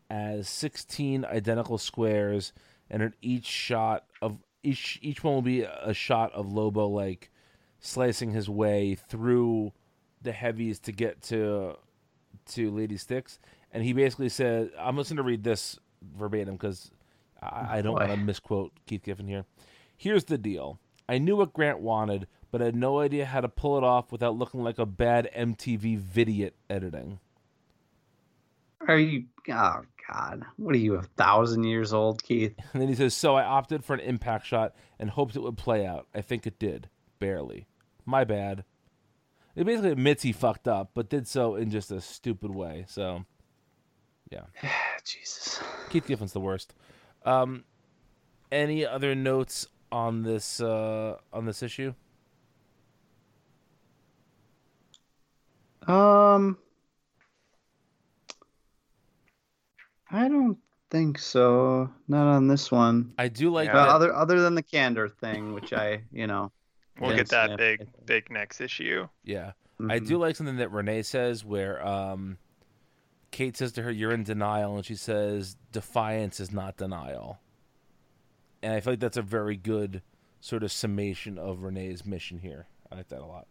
[0.09, 2.53] as sixteen identical squares,
[2.89, 7.29] and in each shot of each each one will be a shot of Lobo like
[7.79, 9.73] slicing his way through
[10.21, 11.75] the heavies to get to
[12.45, 13.39] to Lady Styx,
[13.71, 15.77] and he basically said, "I'm just going to read this
[16.15, 16.91] verbatim because
[17.41, 19.45] I, I don't want to misquote Keith Giffen here.
[20.03, 23.47] Here's the deal: I knew what Grant wanted, but I had no idea how to
[23.47, 27.21] pull it off without looking like a bad MTV vidiot editing."
[28.85, 29.27] Are you?
[29.49, 30.95] Oh God, what are you?
[30.95, 32.53] A thousand years old, Keith?
[32.73, 35.55] And then he says, "So I opted for an impact shot and hoped it would
[35.55, 36.07] play out.
[36.13, 36.89] I think it did,
[37.19, 37.65] barely.
[38.05, 38.65] My bad."
[39.55, 42.83] It basically admits he fucked up, but did so in just a stupid way.
[42.89, 43.23] So,
[44.29, 44.47] yeah.
[45.05, 45.61] Jesus.
[45.89, 46.73] Keith Giffen's the worst.
[47.23, 47.63] Um,
[48.51, 51.93] any other notes on this uh, on this issue?
[55.87, 56.57] Um,
[60.09, 60.57] I don't
[60.89, 61.89] think so.
[62.07, 63.13] Not on this one.
[63.17, 63.73] I do like Yeah.
[63.73, 63.89] That.
[63.89, 66.51] other other than the Kandor thing, which I, you know,
[66.99, 67.57] We'll get that snap.
[67.57, 69.07] big, big next issue.
[69.23, 69.53] Yeah,
[69.89, 70.07] I mhm.
[70.07, 72.37] do like something that Renee says where um,
[73.31, 77.39] Kate says to her, "You're in denial," and she says, "Defiance is not denial."
[78.63, 80.01] And I feel like that's a very good
[80.39, 82.67] sort of summation of Renee's mission here.
[82.91, 83.47] I like that a lot.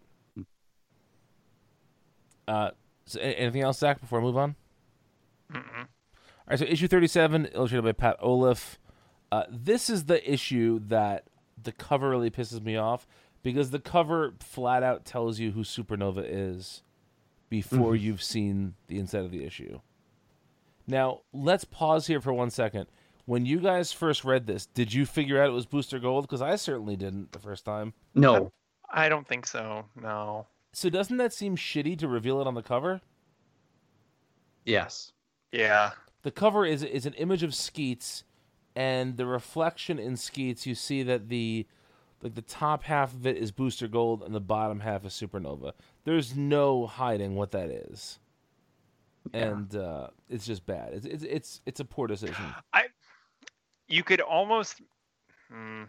[2.49, 2.71] Uh,
[3.07, 4.01] so anything else, Zach?
[4.01, 4.57] Before I move on.
[5.53, 5.81] Mm-mm.
[5.81, 5.87] All
[6.49, 8.79] right, so issue 37, illustrated by Pat Olliff.
[9.31, 11.29] Uh, this is the issue that
[11.63, 13.07] the cover really pisses me off
[13.43, 16.83] because the cover flat out tells you who Supernova is
[17.49, 19.81] before you've seen the inside of the issue.
[20.87, 22.87] Now, let's pause here for one second.
[23.33, 26.25] When you guys first read this, did you figure out it was Booster Gold?
[26.25, 27.95] Because I certainly didn't the first time.
[28.15, 28.53] no.
[28.95, 29.87] I don't think so.
[29.99, 30.47] No.
[30.75, 33.01] So doesn't that seem shitty to reveal it on the cover?
[34.67, 35.13] Yes.
[35.51, 35.93] Yeah.
[36.25, 38.25] the cover is is an image of Skeets,
[38.77, 41.67] and the reflection in Skeets, you see that the
[42.23, 45.73] like the top half of it is Booster Gold, and the bottom half is Supernova.
[46.05, 48.19] There's no hiding what that is,
[49.33, 49.41] Yeah.
[49.41, 50.93] and uh, it's just bad.
[50.93, 52.45] It's, it's it's it's a poor decision.
[53.93, 54.81] You could almost.
[55.51, 55.83] Hmm.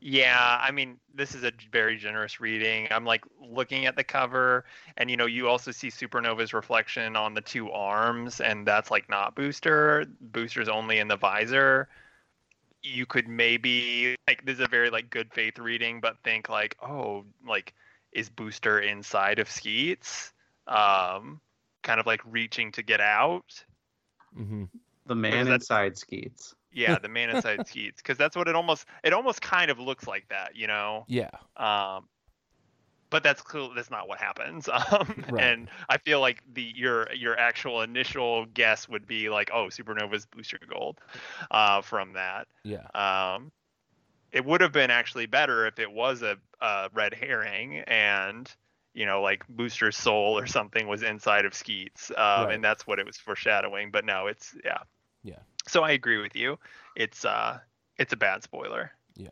[0.00, 2.88] Yeah, I mean, this is a very generous reading.
[2.90, 4.64] I'm like looking at the cover,
[4.96, 9.10] and you know, you also see Supernova's reflection on the two arms, and that's like
[9.10, 10.06] not Booster.
[10.32, 11.88] Booster's only in the visor.
[12.82, 16.74] You could maybe like this is a very like good faith reading, but think like,
[16.82, 17.74] oh, like
[18.12, 20.32] is Booster inside of Skeets?
[20.66, 21.38] Um,
[21.82, 23.62] kind of like reaching to get out.
[24.34, 24.64] hmm
[25.06, 26.54] The man that- inside Skeets.
[26.72, 30.06] Yeah, the man inside Skeets, because that's what it almost it almost kind of looks
[30.06, 31.04] like that, you know.
[31.08, 31.30] Yeah.
[31.56, 32.06] Um,
[33.08, 33.72] but that's cool.
[33.74, 34.68] That's not what happens.
[34.92, 35.42] Um, Right.
[35.42, 40.26] and I feel like the your your actual initial guess would be like, oh, Supernova's
[40.26, 40.98] Booster Gold,
[41.50, 42.46] uh, from that.
[42.62, 42.86] Yeah.
[42.94, 43.52] Um,
[44.32, 48.54] it would have been actually better if it was a, a red herring and
[48.92, 52.54] you know like Booster's soul or something was inside of Skeets, um, Right.
[52.56, 53.90] and that's what it was foreshadowing.
[53.92, 54.78] But no, it's yeah.
[55.26, 55.40] Yeah.
[55.66, 56.58] So I agree with you.
[56.94, 57.58] It's uh,
[57.98, 58.92] it's a bad spoiler.
[59.16, 59.30] Yeah.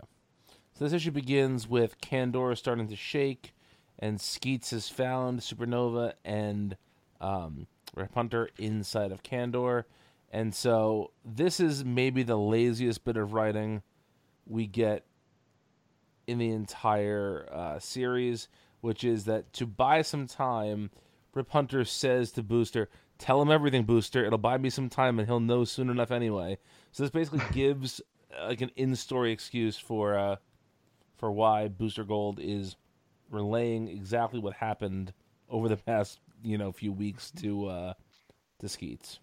[0.72, 3.54] So this issue begins with Kandor starting to shake,
[4.00, 6.76] and Skeets has found Supernova and
[7.20, 9.84] um, Rip Hunter inside of Kandor.
[10.32, 13.82] And so this is maybe the laziest bit of writing
[14.46, 15.04] we get
[16.26, 18.48] in the entire uh, series,
[18.80, 20.90] which is that to buy some time,
[21.34, 22.88] Rip Hunter says to Booster,
[23.24, 24.22] Tell him everything, Booster.
[24.22, 26.58] It'll buy me some time, and he'll know soon enough anyway.
[26.92, 28.02] So this basically gives
[28.38, 30.36] uh, like an in-story excuse for uh,
[31.16, 32.76] for why Booster Gold is
[33.30, 35.14] relaying exactly what happened
[35.48, 37.94] over the past you know few weeks to uh,
[38.58, 39.20] to Skeets.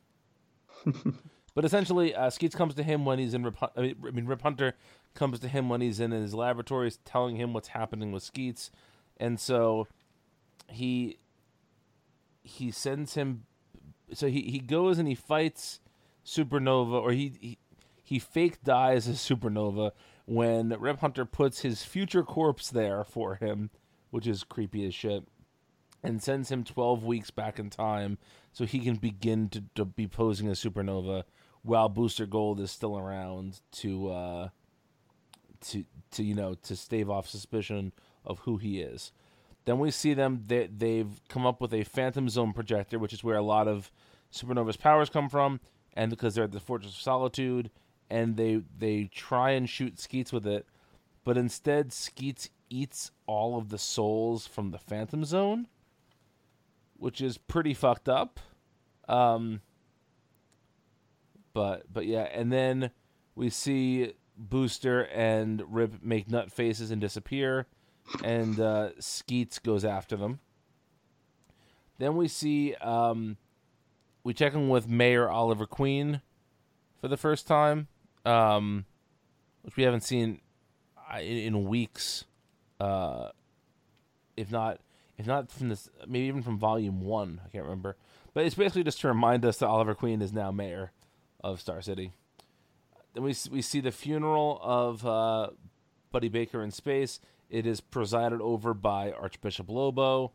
[1.54, 3.44] but essentially, uh, Skeets comes to him when he's in.
[3.44, 4.74] Rip, I mean, I mean, Rip Hunter
[5.14, 8.72] comes to him when he's in his laboratories, telling him what's happening with Skeets,
[9.18, 9.88] and so
[10.68, 11.20] he
[12.42, 13.44] he sends him.
[14.14, 15.80] So he, he goes and he fights
[16.26, 17.58] Supernova, or he, he
[18.04, 19.92] he fake dies as Supernova
[20.26, 23.70] when Rip Hunter puts his future corpse there for him,
[24.10, 25.24] which is creepy as shit,
[26.04, 28.18] and sends him 12 weeks back in time
[28.52, 31.24] so he can begin to, to be posing as Supernova
[31.62, 34.50] while Booster Gold is still around to uh
[35.62, 37.94] to to you know to stave off suspicion
[38.26, 39.12] of who he is.
[39.66, 43.24] Then we see them they they've come up with a Phantom Zone projector, which is
[43.24, 43.92] where a lot of
[44.32, 45.60] Supernova's powers come from,
[45.94, 47.70] and because they're at the Fortress of Solitude,
[48.10, 50.66] and they they try and shoot Skeets with it,
[51.24, 55.68] but instead Skeets eats all of the souls from the Phantom Zone,
[56.98, 58.40] which is pretty fucked up.
[59.08, 59.62] Um,
[61.54, 62.92] but but yeah, and then
[63.36, 67.68] we see Booster and Rip make nut faces and disappear,
[68.24, 70.40] and uh, Skeets goes after them.
[71.98, 73.38] Then we see um,
[74.24, 76.22] we check in with Mayor Oliver Queen
[77.00, 77.88] for the first time,
[78.26, 78.86] um,
[79.62, 80.42] which we haven't seen
[80.98, 82.26] uh, in, in weeks,
[82.80, 83.30] uh,
[84.36, 84.80] if not
[85.18, 87.42] if not from this maybe even from volume one.
[87.46, 87.98] I can't remember,
[88.34, 90.92] but it's basically just to remind us that Oliver Queen is now mayor
[91.44, 92.14] of Star City.
[93.14, 95.50] Then we we see the funeral of uh,
[96.12, 97.20] Buddy Baker in space.
[97.52, 100.32] It is presided over by Archbishop Lobo,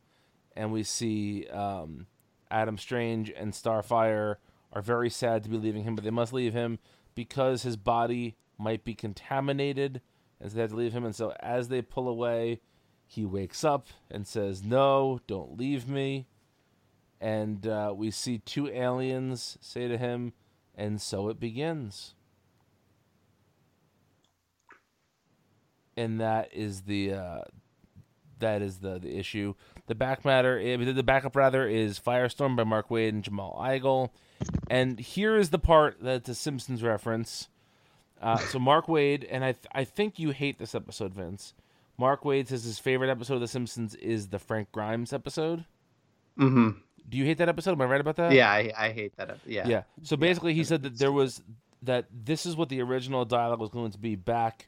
[0.55, 2.05] and we see um,
[2.51, 4.35] Adam Strange and Starfire
[4.71, 6.77] are very sad to be leaving him, but they must leave him
[7.15, 9.99] because his body might be contaminated,
[10.39, 11.05] and so they have to leave him.
[11.05, 12.61] And so as they pull away,
[13.07, 16.27] he wakes up and says, "No, don't leave me."
[17.19, 20.33] And uh, we see two aliens say to him,
[20.75, 22.13] "And so it begins."
[25.97, 27.39] And that is the uh,
[28.39, 29.55] that is the, the issue.
[29.87, 34.09] The back matter, eh, the backup rather, is Firestorm by Mark Waid and Jamal Igle.
[34.69, 37.49] And here is the part that's a Simpsons reference.
[38.21, 41.53] Uh, so Mark Waid, and I th- I think you hate this episode, Vince.
[41.97, 45.65] Mark Waid says his favorite episode of The Simpsons is the Frank Grimes episode.
[46.37, 46.69] hmm
[47.09, 47.71] Do you hate that episode?
[47.71, 48.33] Am I right about that?
[48.33, 49.37] Yeah, I, I hate that.
[49.45, 49.67] Yeah.
[49.67, 49.83] Yeah.
[50.03, 51.41] So basically, he said that there was
[51.83, 54.67] that this is what the original dialogue was going to be back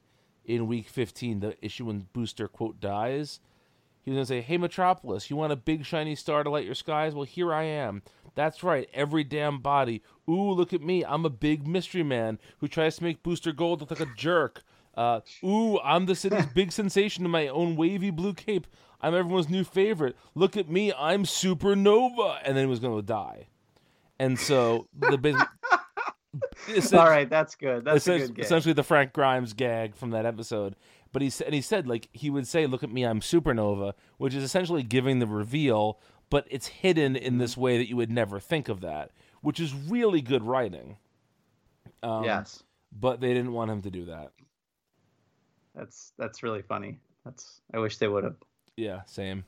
[0.49, 3.39] in week 15, the issue when Booster quote dies.
[4.01, 6.65] He was going to say, "Hey Metropolis, you want a big shiny star to light
[6.65, 7.13] your skies?
[7.13, 8.01] Well, here I am.
[8.33, 10.01] That's right, every damn body.
[10.27, 11.05] Ooh, look at me.
[11.05, 14.63] I'm a big mystery man who tries to make Booster Gold look like a jerk.
[14.95, 18.65] Uh, ooh, I'm the city's big sensation in my own wavy blue cape.
[19.01, 20.17] I'm everyone's new favorite.
[20.33, 20.91] Look at me.
[20.93, 23.49] I'm Supernova." And then he was going to die.
[24.17, 25.17] And so the
[26.93, 27.86] All right, that's good.
[27.86, 30.75] That's a good essentially the Frank Grimes gag from that episode.
[31.11, 33.93] But he said, and he said like he would say, "Look at me, I'm Supernova,"
[34.17, 35.99] which is essentially giving the reveal,
[36.30, 39.11] but it's hidden in this way that you would never think of that,
[39.41, 40.97] which is really good writing.
[42.03, 42.63] Um, yes,
[42.97, 44.32] but they didn't want him to do that.
[45.75, 46.99] that's that's really funny.
[47.25, 48.36] That's I wish they would have.
[48.77, 49.45] Yeah, same.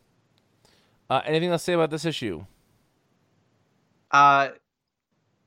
[1.10, 2.46] Uh, anything else to say about this issue?
[4.12, 4.50] Uh,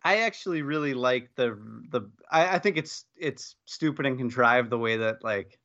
[0.05, 1.59] I actually really like the
[1.90, 2.11] the.
[2.30, 5.59] I, I think it's it's stupid and contrived the way that like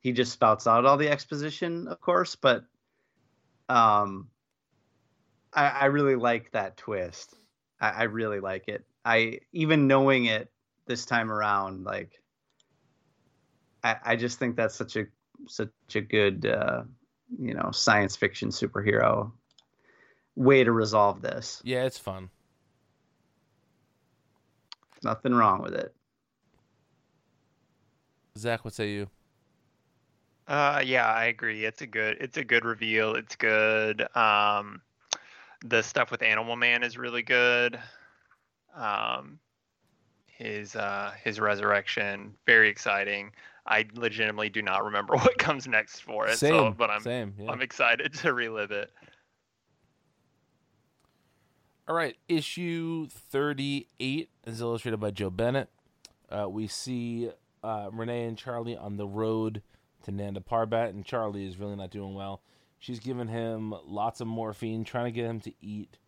[0.00, 2.64] he just spouts out all the exposition, of course, but
[3.68, 4.28] um,
[5.52, 7.36] I I really like that twist.
[7.80, 8.84] I, I really like it.
[9.04, 10.50] I even knowing it
[10.86, 11.84] this time around.
[11.84, 12.20] Like,
[13.84, 15.04] I, I just think that's such a
[15.46, 16.82] such a good uh,
[17.38, 19.30] you know science fiction superhero
[20.34, 21.62] way to resolve this.
[21.64, 22.30] Yeah, it's fun.
[25.02, 25.94] Nothing wrong with it.
[28.36, 29.08] Zach, what say you?
[30.46, 31.64] Uh, yeah, I agree.
[31.64, 33.14] It's a good, it's a good reveal.
[33.14, 34.04] It's good.
[34.16, 34.82] Um,
[35.64, 37.78] the stuff with Animal Man is really good.
[38.74, 39.38] Um,
[40.26, 43.32] his uh, his resurrection, very exciting.
[43.66, 46.38] I legitimately do not remember what comes next for it.
[46.38, 47.34] Same, so, but I'm same.
[47.38, 47.50] Yeah.
[47.50, 48.90] I'm excited to relive it.
[51.88, 55.70] All right, issue 38 is illustrated by Joe Bennett.
[56.28, 57.30] Uh, we see
[57.64, 59.62] uh, Renee and Charlie on the road
[60.04, 62.42] to Nanda Parbat, and Charlie is really not doing well.
[62.78, 65.98] She's giving him lots of morphine, trying to get him to eat,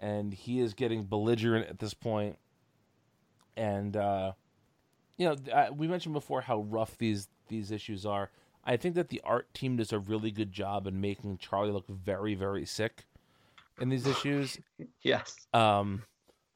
[0.00, 2.38] and he is getting belligerent at this point.
[3.56, 4.32] And uh,
[5.16, 8.30] you know, I, we mentioned before how rough these these issues are.
[8.64, 11.88] I think that the art team does a really good job in making Charlie look
[11.88, 13.06] very, very sick
[13.80, 14.58] in these issues.
[15.02, 15.34] Yes.
[15.54, 16.02] um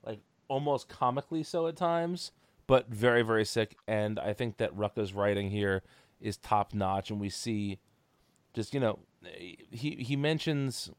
[0.04, 2.32] like almost comically so at times
[2.66, 3.76] but very very sick.
[3.86, 5.82] And i think that rucka's writing here
[6.20, 7.10] is top notch.
[7.10, 7.78] And we see
[8.54, 8.98] just you know
[9.70, 10.90] he he mentions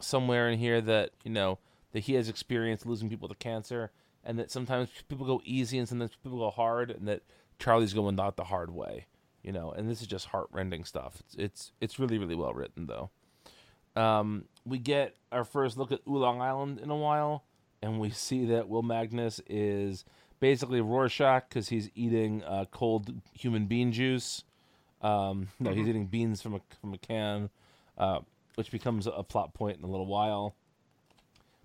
[0.00, 1.58] somewhere in here that you know
[1.92, 3.90] that he has experienced losing people to cancer
[4.24, 7.22] and that sometimes people go easy and sometimes people go hard and that
[7.58, 9.06] charlie's going not the hard way
[9.42, 11.22] you know and this is just heartrending stuff.
[11.24, 13.10] It's it's, it's really really well written though.
[13.94, 17.44] Um, we get our first look at Oolong Island in a while,
[17.80, 20.04] and we see that Will Magnus is
[20.40, 24.44] basically Rorschach because he's eating uh, cold human bean juice.
[25.00, 27.48] Um, no, he's eating beans from a from a can,
[27.96, 28.20] uh,
[28.56, 30.54] which becomes a plot point in a little while.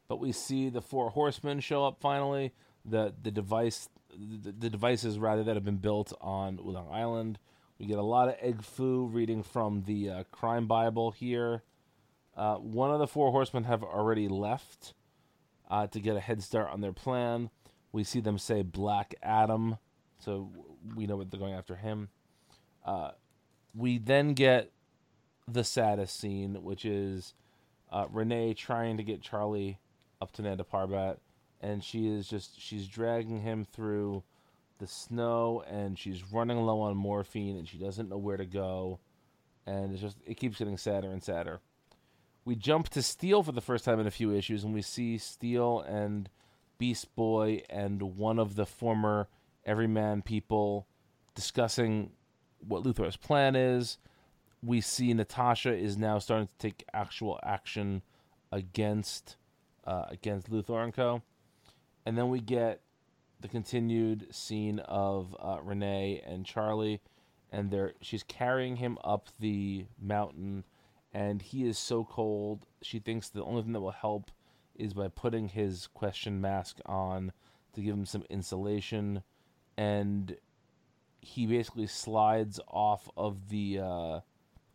[0.08, 2.54] But we see the four horsemen show up finally.
[2.86, 7.40] The the device the, the devices rather that have been built on Oolong Island.
[7.80, 11.64] We get a lot of Egg Fu reading from the uh, crime Bible here.
[12.36, 14.94] Uh, one of the four horsemen have already left
[15.70, 17.50] uh, to get a head start on their plan.
[17.92, 19.78] We see them say Black Adam,
[20.20, 20.50] so
[20.96, 22.10] we know what they're going after him.
[22.86, 23.12] Uh,
[23.76, 24.72] we then get
[25.48, 27.34] the saddest scene, which is
[27.92, 29.80] uh, Renee trying to get Charlie
[30.22, 31.18] up to Nanda Parbat,
[31.60, 34.24] and she is just she's dragging him through
[34.80, 39.00] the snow, and she's running low on morphine, and she doesn't know where to go,
[39.66, 41.60] and it's just it keeps getting sadder and sadder
[42.46, 45.18] we jump to Steel for the first time in a few issues, and we see
[45.18, 46.30] Steel and
[46.78, 49.28] Beast Boy and one of the former
[49.66, 50.88] Everyman people
[51.36, 52.12] discussing
[52.60, 53.98] what Luthor's plan is.
[54.64, 58.02] We see Natasha is now starting to take actual action
[58.52, 59.38] against
[59.86, 61.22] uh, against Luthor and Co.
[62.06, 62.82] And then we get
[63.40, 67.02] the continued scene of uh, Renee and Charlie,
[67.52, 70.64] and they're she's carrying him up the mountain
[71.14, 72.66] and he is so cold.
[72.82, 74.32] She thinks the only thing that will help
[74.76, 77.32] is by putting his question mask on
[77.74, 79.24] to give him some insulation,
[79.78, 80.38] and
[81.20, 84.20] he basically slides off of the uh,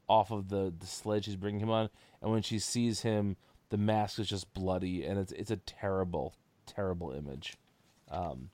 [0.08, 1.88] off of the the sledge she's bringing him on.
[2.22, 3.36] And when she sees him,
[3.70, 6.34] the mask is just bloody, and it's it's a terrible,
[6.66, 7.56] terrible image.
[8.10, 8.50] Um,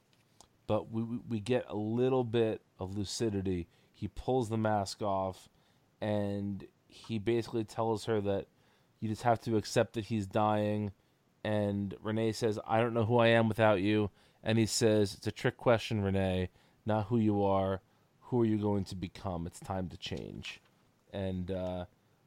[0.67, 3.69] but we we get a little bit of lucidity.
[3.93, 5.49] He pulls the mask off,
[6.01, 8.47] and he basically tells her that
[9.01, 10.93] you just have to accept that he's dying.
[11.43, 14.11] And Renee says, I don't know who I am without you.
[14.45, 16.51] And he says, It's a trick question, Renee.
[16.85, 17.81] Not who you are.
[18.21, 19.47] Who are you going to become?
[19.47, 20.61] It's time to change.
[21.13, 21.85] And uh,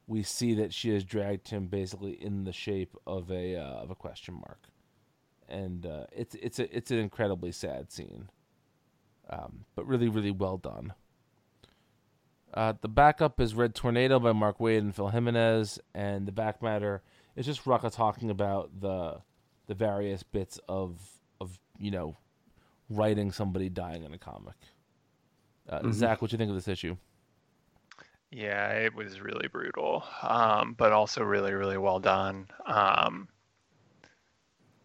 [0.07, 3.89] we see that she has dragged him basically in the shape of a uh, of
[3.89, 4.67] a question mark.
[5.47, 8.29] And uh, it's it's a it's an incredibly sad scene,
[9.29, 10.93] um, but really really well done.
[12.53, 16.61] Uh, the backup is Red Tornado by Mark Waid and Phil Jimenez, and the back
[16.61, 17.01] matter
[17.35, 19.21] is just Rucka talking about the
[19.67, 20.99] the various bits of
[21.41, 22.15] of you know
[22.89, 24.55] writing somebody dying in a comic.
[25.67, 25.93] Uh, Mhm.
[25.93, 26.95] Zach, what do you think of this issue?
[28.31, 32.47] Yeah, it was really brutal, um, but also really, really well done.
[32.65, 33.27] Um,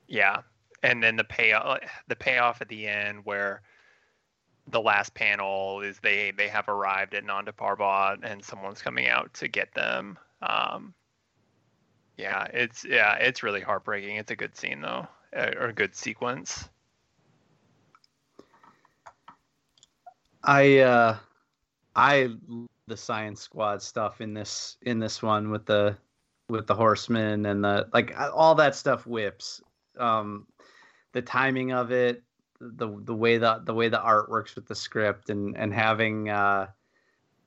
[0.06, 0.42] yeah,
[0.82, 3.62] and then the payoff, the payoff at the end, where
[4.70, 9.32] the last panel is they they have arrived at Nanda Parbat and someone's coming out
[9.34, 10.18] to get them.
[10.42, 10.94] Um,
[12.16, 14.16] yeah, it's yeah, it's really heartbreaking.
[14.16, 16.68] It's a good scene though, or a good sequence.
[20.42, 21.16] I uh
[21.96, 22.30] I
[22.86, 25.96] the science squad stuff in this in this one with the
[26.48, 29.62] with the horsemen and the like all that stuff whips.
[29.98, 30.46] Um
[31.12, 32.22] the timing of it
[32.60, 36.28] the the way the the way the art works with the script and and having
[36.28, 36.66] uh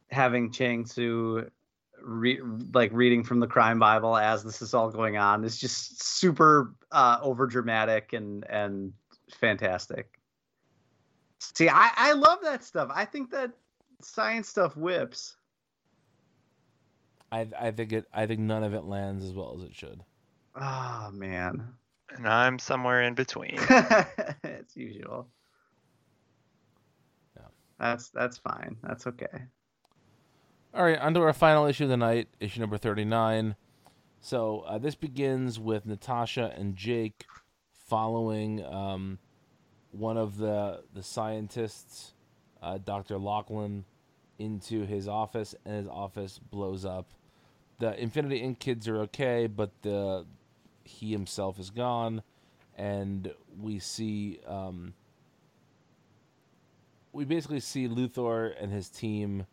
[0.09, 1.49] having Chang Tzu
[2.01, 2.41] re-
[2.73, 6.73] like reading from the crime bible as this is all going on is just super
[6.91, 8.93] uh over dramatic and and
[9.39, 10.19] fantastic.
[11.39, 12.89] See I I love that stuff.
[12.93, 13.51] I think that
[14.01, 15.35] science stuff whips.
[17.31, 20.03] I I think it I think none of it lands as well as it should.
[20.55, 21.73] oh man
[22.15, 23.57] And I'm somewhere in between.
[23.69, 25.27] as usual
[27.35, 27.43] Yeah.
[27.79, 29.45] that's that's fine that's okay
[30.73, 33.55] All right, on to our final issue of the night, issue number 39.
[34.21, 37.25] So uh, this begins with Natasha and Jake
[37.87, 39.19] following um,
[39.91, 42.13] one of the the scientists,
[42.61, 43.17] uh, Dr.
[43.19, 43.85] Lachlan,
[44.39, 47.13] into his office, and his office blows up.
[47.79, 48.57] The Infinity Inc.
[48.59, 50.25] kids are okay, but the
[50.83, 52.23] he himself is gone,
[52.77, 54.93] and we see um,
[57.11, 59.45] we basically see Luthor and his team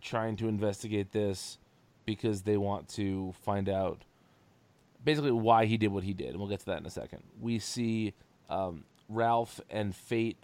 [0.00, 1.58] trying to investigate this
[2.04, 4.04] because they want to find out
[5.04, 7.22] basically why he did what he did, and we'll get to that in a second.
[7.40, 8.14] We see
[8.48, 10.38] um, Ralph and Fate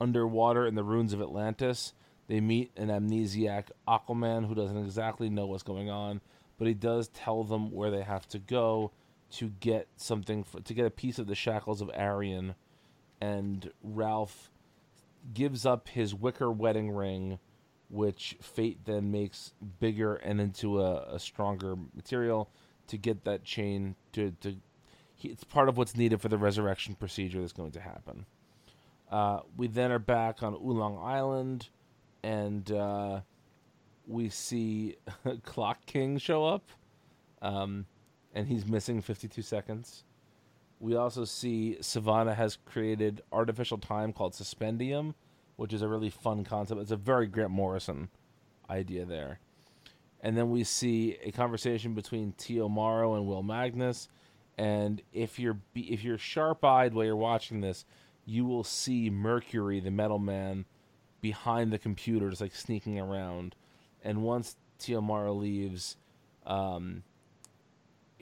[0.00, 1.92] underwater in the ruins of Atlantis.
[2.26, 6.20] They meet an amnesiac Aquaman who doesn't exactly know what's going on,
[6.58, 8.92] but he does tell them where they have to go
[9.34, 12.54] to get something for, to get a piece of the shackles of Arian.
[13.20, 14.50] And Ralph
[15.32, 17.38] gives up his wicker wedding ring
[17.94, 22.50] which Fate then makes bigger and into a, a stronger material
[22.88, 24.56] to get that chain to to.
[25.14, 28.26] He, it's part of what's needed for the resurrection procedure that's going to happen.
[29.10, 31.68] Uh, we then are back on Oolong Island,
[32.24, 33.20] and uh,
[34.08, 34.96] we see
[35.44, 36.68] Clock King show up,
[37.42, 37.86] um,
[38.34, 40.04] and he's missing 52 seconds.
[40.80, 45.14] We also see Sivana has created artificial time called Suspendium,
[45.56, 46.80] which is a really fun concept.
[46.80, 48.08] It's a very Grant Morrison
[48.68, 49.38] idea there.
[50.20, 52.68] And then we see a conversation between T.O.
[52.68, 54.08] Morrow and Will Magnus.
[54.58, 57.84] And if you're if you're sharp-eyed while you're watching this,
[58.24, 60.64] you will see Mercury, the Metal Man,
[61.20, 63.54] behind the computer, just like sneaking around.
[64.02, 65.00] And once T.O.
[65.00, 65.96] Morrow leaves,
[66.46, 67.02] um,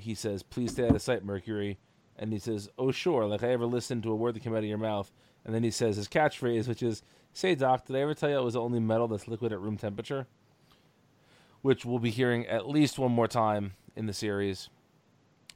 [0.03, 1.79] he says, "Please stay out of sight, Mercury."
[2.17, 4.59] And he says, "Oh sure, like I ever listened to a word that came out
[4.59, 5.13] of your mouth."
[5.45, 8.39] And then he says his catchphrase, which is, "Say, Doc, did I ever tell you
[8.39, 10.27] it was the only metal that's liquid at room temperature?"
[11.63, 14.69] Which we'll be hearing at least one more time in the series.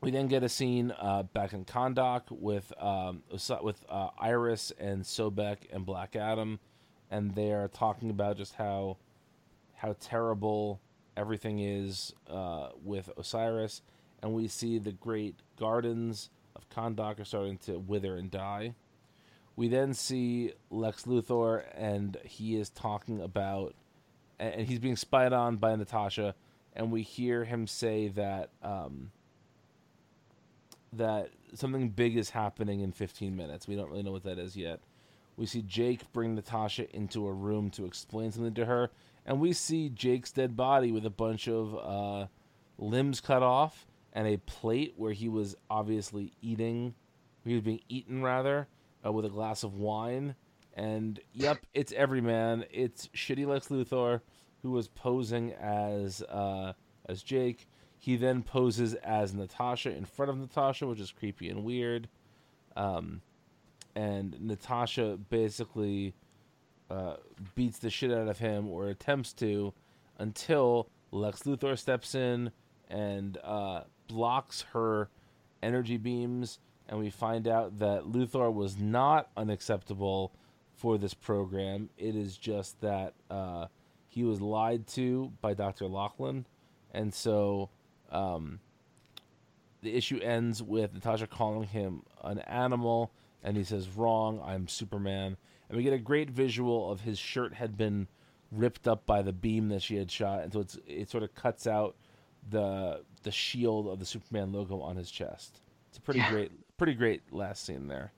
[0.01, 3.23] We then get a scene uh, back in Kahndaq with um,
[3.63, 6.61] with uh, Iris and Sobek and Black Adam,
[7.11, 8.99] and they are talking about just how
[9.75, 10.81] how terrible
[11.17, 13.83] everything is uh, with Osiris,
[14.23, 18.75] and we see the great gardens of Kahndaq are starting to wither and die.
[19.57, 23.75] We then see Lex Luthor, and he is talking about,
[24.39, 26.35] and he's being spied on by Natasha,
[26.75, 29.11] and we hear him say that um,
[30.93, 33.67] that something big is happening in 15 minutes.
[33.67, 34.81] We don't really know what that is yet.
[35.37, 38.91] We see Jake bring Natasha into a room to explain something to her,
[39.25, 42.27] and we see Jake's dead body with a bunch of uh,
[42.79, 43.87] limbs cut off
[44.17, 46.95] and a plate where he was obviously eating,
[47.45, 48.67] he was being eaten rather,
[49.05, 50.35] uh, with a glass of wine.
[50.73, 52.65] And yep, it's Everyman.
[52.73, 54.23] It's shitty Lex Luthor
[54.63, 56.73] who was posing as uh,
[57.07, 57.69] as Jake.
[57.99, 62.09] He then poses as Natasha in front of Natasha, which is creepy and weird.
[62.75, 63.21] Um,
[63.95, 66.15] and Natasha basically
[66.91, 67.17] uh,
[67.55, 69.75] beats the shit out of him or attempts to
[70.19, 72.51] until Lex Luthor steps in
[72.89, 75.09] and uh, blocks her
[75.63, 76.59] energy beams.
[76.89, 80.33] And we find out that Luthor was not unacceptable
[80.77, 81.91] for this program.
[81.99, 83.67] It is just that uh,
[84.09, 85.87] he was lied to by Dr.
[85.87, 86.47] Lachlan.
[86.93, 87.71] And so
[88.11, 88.61] um,
[89.83, 93.13] the issue ends with Natasha calling him an animal,
[93.43, 95.37] and he says, "Wrong, I'm Superman."
[95.69, 98.09] And we get a great visual of his shirt had been
[98.51, 101.35] ripped up by the beam that she had shot, and so it's it sort of
[101.35, 101.97] cuts out
[102.51, 105.61] the the shield of the Superman logo on his chest.
[105.89, 106.31] It's a pretty Yeah.
[106.31, 108.13] great, pretty great last scene there.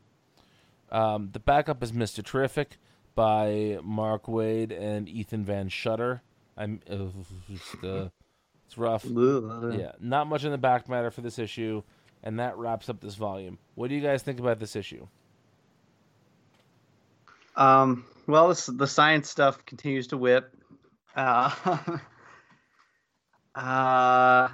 [0.91, 2.79] Um, the backup is Mister Terrific
[3.15, 6.23] by Mark Waid and Ethan Van Shutter.
[6.57, 7.07] I'm uh,
[7.51, 8.09] just, uh,
[8.67, 9.05] it's rough.
[9.05, 11.83] Yeah, not much in the back matter for this issue,
[12.23, 13.59] and that wraps up this volume.
[13.75, 15.07] What do you guys think about this issue?
[17.57, 20.55] Um, well, this, the science stuff continues to whip.
[21.17, 21.51] Uh,
[23.59, 24.49] uh,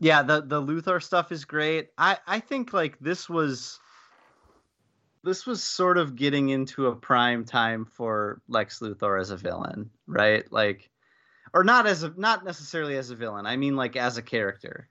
[0.00, 1.88] yeah, the the Luthor stuff is great.
[1.96, 3.80] I I think like this was
[5.22, 9.88] this was sort of getting into a prime time for Lex Luthor as a villain,
[10.06, 10.44] right?
[10.52, 10.90] Like,
[11.54, 13.46] or not as a not necessarily as a villain.
[13.46, 14.90] I mean, like as a character,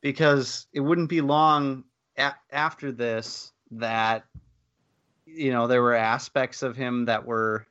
[0.00, 1.84] because it wouldn't be long
[2.18, 4.24] a- after this that
[5.26, 7.68] you know there were aspects of him that were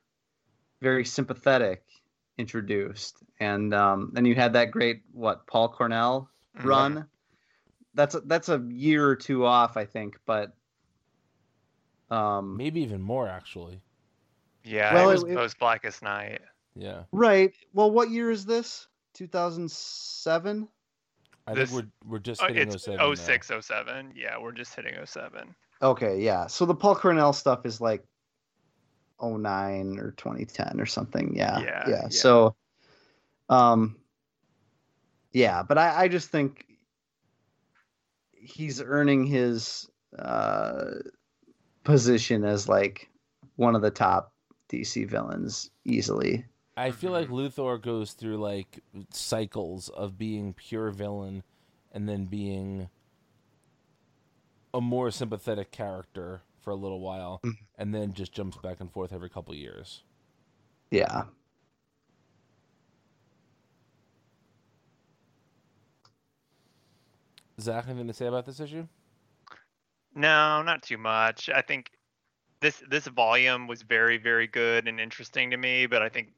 [0.80, 1.83] very sympathetic
[2.38, 6.28] introduced, and um, and you had that great what Paul Cornell
[6.58, 6.64] Mhm.
[6.64, 7.06] run.
[7.94, 10.52] That's a, that's a year or two off, I think, but
[12.10, 13.80] um, Maybe even more actually.
[14.64, 16.40] Yeah, Well, it was it- it- post Blackest Night.
[16.76, 17.04] Yeah.
[17.12, 17.54] right.
[17.72, 18.88] Well, what year is this?
[19.12, 20.68] 2007.
[21.46, 24.12] I This- think we're we're just Oh, hitting it's 07 06, 07.
[24.16, 25.54] Yeah, we're just hitting 07.
[25.82, 26.46] Okay, yeah.
[26.46, 28.04] So the Paul Cornell stuff is like
[29.22, 31.34] 09 or 2010 or something.
[31.36, 31.60] Yeah.
[31.60, 32.02] Yeah, Yeah.
[32.02, 32.08] yeah.
[32.08, 32.56] So
[33.48, 33.96] um
[35.32, 36.66] yeah, but I, I just think
[38.32, 39.88] he's earning his
[40.18, 40.90] uh
[41.82, 43.10] position as like
[43.56, 44.32] one of the top
[44.70, 46.44] DC villains easily.
[46.76, 47.32] I feel like Mhm.
[47.32, 48.80] Luthor goes through like
[49.10, 51.42] cycles of being pure villain
[51.92, 52.88] and then being
[54.72, 57.58] a more sympathetic character for a little while Mhm.
[57.76, 60.02] and then just jumps back and forth every couple years.
[60.90, 61.24] Yeah.
[67.60, 68.88] Zach, anything to say about this issue?
[70.14, 71.48] No, not too much.
[71.48, 71.90] I think
[72.60, 76.32] this this volume was very very good and interesting to me, but I think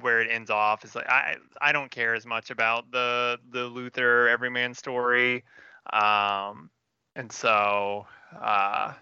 [0.00, 3.68] where it ends off is like I I don't care as much about the the
[3.70, 5.44] Luthor everyman story,
[5.92, 6.70] um,
[7.16, 8.06] and so
[8.40, 8.94] uh,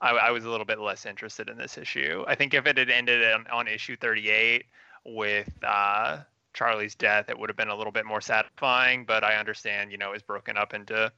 [0.00, 2.24] I, I was a little bit less interested in this issue.
[2.26, 4.64] I think if it had ended on, on issue 38
[5.06, 6.18] with uh,
[6.52, 9.04] Charlie's death, it would have been a little bit more satisfying.
[9.04, 11.12] But I understand, you know, it's broken up into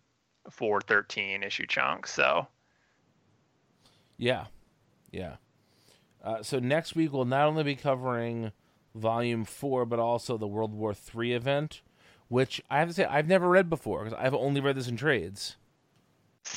[0.51, 2.13] four 13 issue chunks.
[2.13, 2.47] So
[4.17, 4.47] Yeah.
[5.11, 5.37] Yeah.
[6.23, 8.53] Uh, so next week we'll not only be covering
[8.95, 11.83] volume 4 but also the World War 3 event,
[12.29, 14.97] which I have to say I've never read before because I've only read this in
[14.97, 15.57] trades.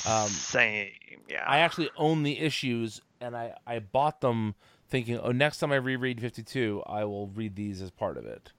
[0.08, 0.90] Um, same,
[1.28, 1.44] yeah.
[1.46, 4.56] I actually own the issues, and I, I bought them
[4.88, 8.52] thinking, oh, next time I reread 52, I will read these as part of it.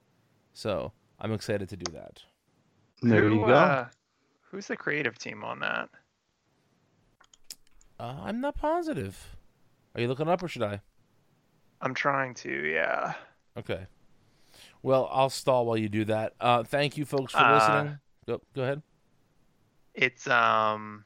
[0.53, 2.23] So I'm excited to do that.
[3.01, 3.53] There Who, you go.
[3.53, 3.87] Uh,
[4.41, 5.89] who's the creative team on that?
[7.99, 9.35] Uh, I'm not positive.
[9.95, 10.81] Are you looking up or should I?
[11.81, 13.13] I'm trying to, yeah.
[13.57, 13.87] Okay.
[14.83, 16.33] Well, I'll stall while you do that.
[16.39, 17.99] Uh, thank you, folks, for Uh, listening.
[18.27, 18.81] Go, go ahead.
[19.93, 21.05] It's um.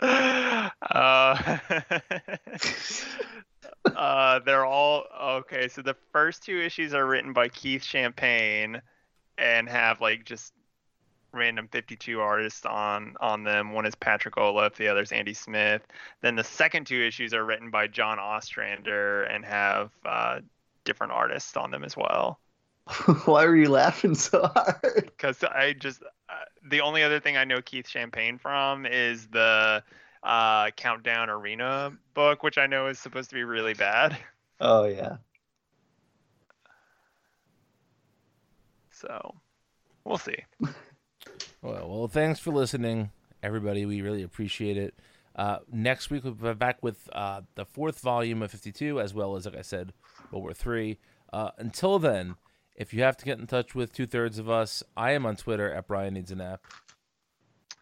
[0.00, 1.58] Uh,
[3.96, 5.68] uh, they're all okay.
[5.68, 8.80] So the first two issues are written by Keith Champagne,
[9.38, 10.52] and have like just
[11.32, 13.72] random 52 artists on on them.
[13.72, 15.86] One is Patrick Olliff, the other is Andy Smith.
[16.22, 20.40] Then the second two issues are written by John Ostrander and have uh,
[20.84, 22.38] different artists on them as well.
[23.24, 24.80] Why were you laughing so hard?
[24.94, 26.34] because I just uh,
[26.68, 29.82] the only other thing I know Keith Champagne from is the
[30.22, 34.16] uh, Countdown Arena book, which I know is supposed to be really bad.
[34.60, 35.16] Oh yeah.
[38.90, 39.34] So
[40.04, 40.36] we'll see.
[41.62, 43.10] Well, well, thanks for listening,
[43.42, 43.86] everybody.
[43.86, 44.94] We really appreciate it.
[45.34, 49.34] Uh, next week we'll be back with uh, the fourth volume of 52, as well
[49.34, 49.94] as, like I said,
[50.30, 50.98] World War Three.
[51.32, 52.36] Uh, until then,
[52.74, 55.36] if you have to get in touch with two thirds of us, I am on
[55.36, 56.64] Twitter at Brian Needs an App.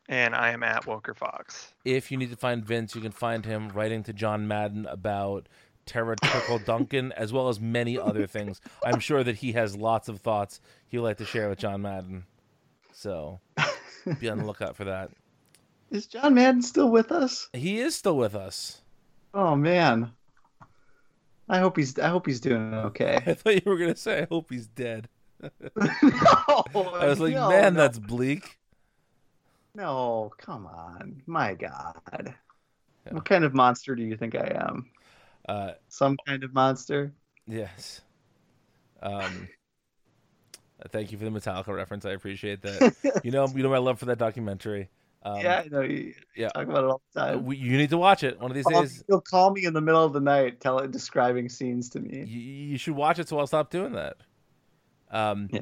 [0.09, 1.73] And I am at Woker Fox.
[1.85, 5.49] If you need to find Vince, you can find him writing to John Madden about
[5.87, 8.61] Terra Trickle Duncan, as well as many other things.
[8.85, 12.25] I'm sure that he has lots of thoughts he'd like to share with John Madden.
[12.93, 13.41] So
[14.21, 15.11] be on the lookout for that.
[15.91, 17.49] Is John Madden still with us?
[17.53, 18.83] He is still with us.
[19.35, 20.13] Oh man.
[21.53, 23.23] I hope he's I hope he's doing okay.
[23.27, 25.09] I thought you were gonna say, "I hope he's dead."
[25.43, 28.59] no, I was like, no, "Man, no, that's bleak."
[29.75, 31.23] no, come on.
[31.27, 32.01] My God.
[33.07, 33.13] Yeah.
[33.13, 34.91] What kind of monster do you think I am?
[35.49, 37.13] Uh, Some kind of monster?
[37.47, 38.01] yes.
[39.03, 39.49] Um,
[40.89, 42.07] thank you for the Metallica reference.
[42.07, 43.21] I appreciate that.
[43.25, 44.89] you know, you know my love for that documentary.
[45.25, 46.49] Um, yeah, I know you yeah.
[46.49, 47.45] talk about it all the time.
[47.45, 49.05] we, you need to watch it one of these Call- days.
[49.07, 52.25] He'll call me in the middle of the night, tell it describing scenes to me.
[52.27, 54.17] You, you should watch it, so I'll stop doing that.
[55.11, 55.61] Um, Yeah.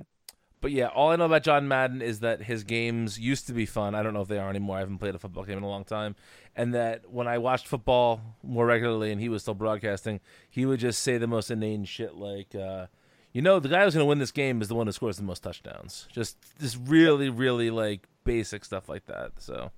[0.63, 3.65] But yeah, all I know about John Madden is that his games used to be
[3.65, 3.95] fun.
[3.95, 4.77] I don't know if they are anymore.
[4.77, 6.17] I haven't played a football game in a long time.
[6.55, 10.21] And that when I watched football more regularly and he was still broadcasting,
[10.51, 12.89] he would just say the most inane shit like, uh,
[13.33, 15.17] you know, the guy who's going to win this game is the one who scores
[15.17, 16.09] the most touchdowns.
[16.13, 19.33] Just this really, really like basic stuff like that.
[19.39, 19.71] So,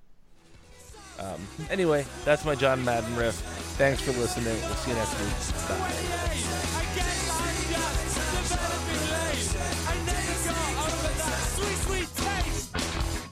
[1.19, 3.35] um, anyway, that's my John Madden riff.
[3.77, 4.55] Thanks for listening.
[4.61, 5.29] We'll see you next week.
[5.69, 6.43] Bye.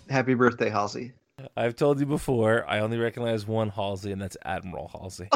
[0.10, 1.14] Happy birthday, Halsey.
[1.57, 5.30] I've told you before, I only recognize one Halsey, and that's Admiral Halsey.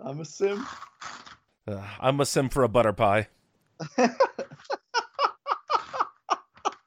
[0.00, 0.64] I'm a sim.
[1.68, 3.28] Uh, I'm a sim for a butter pie.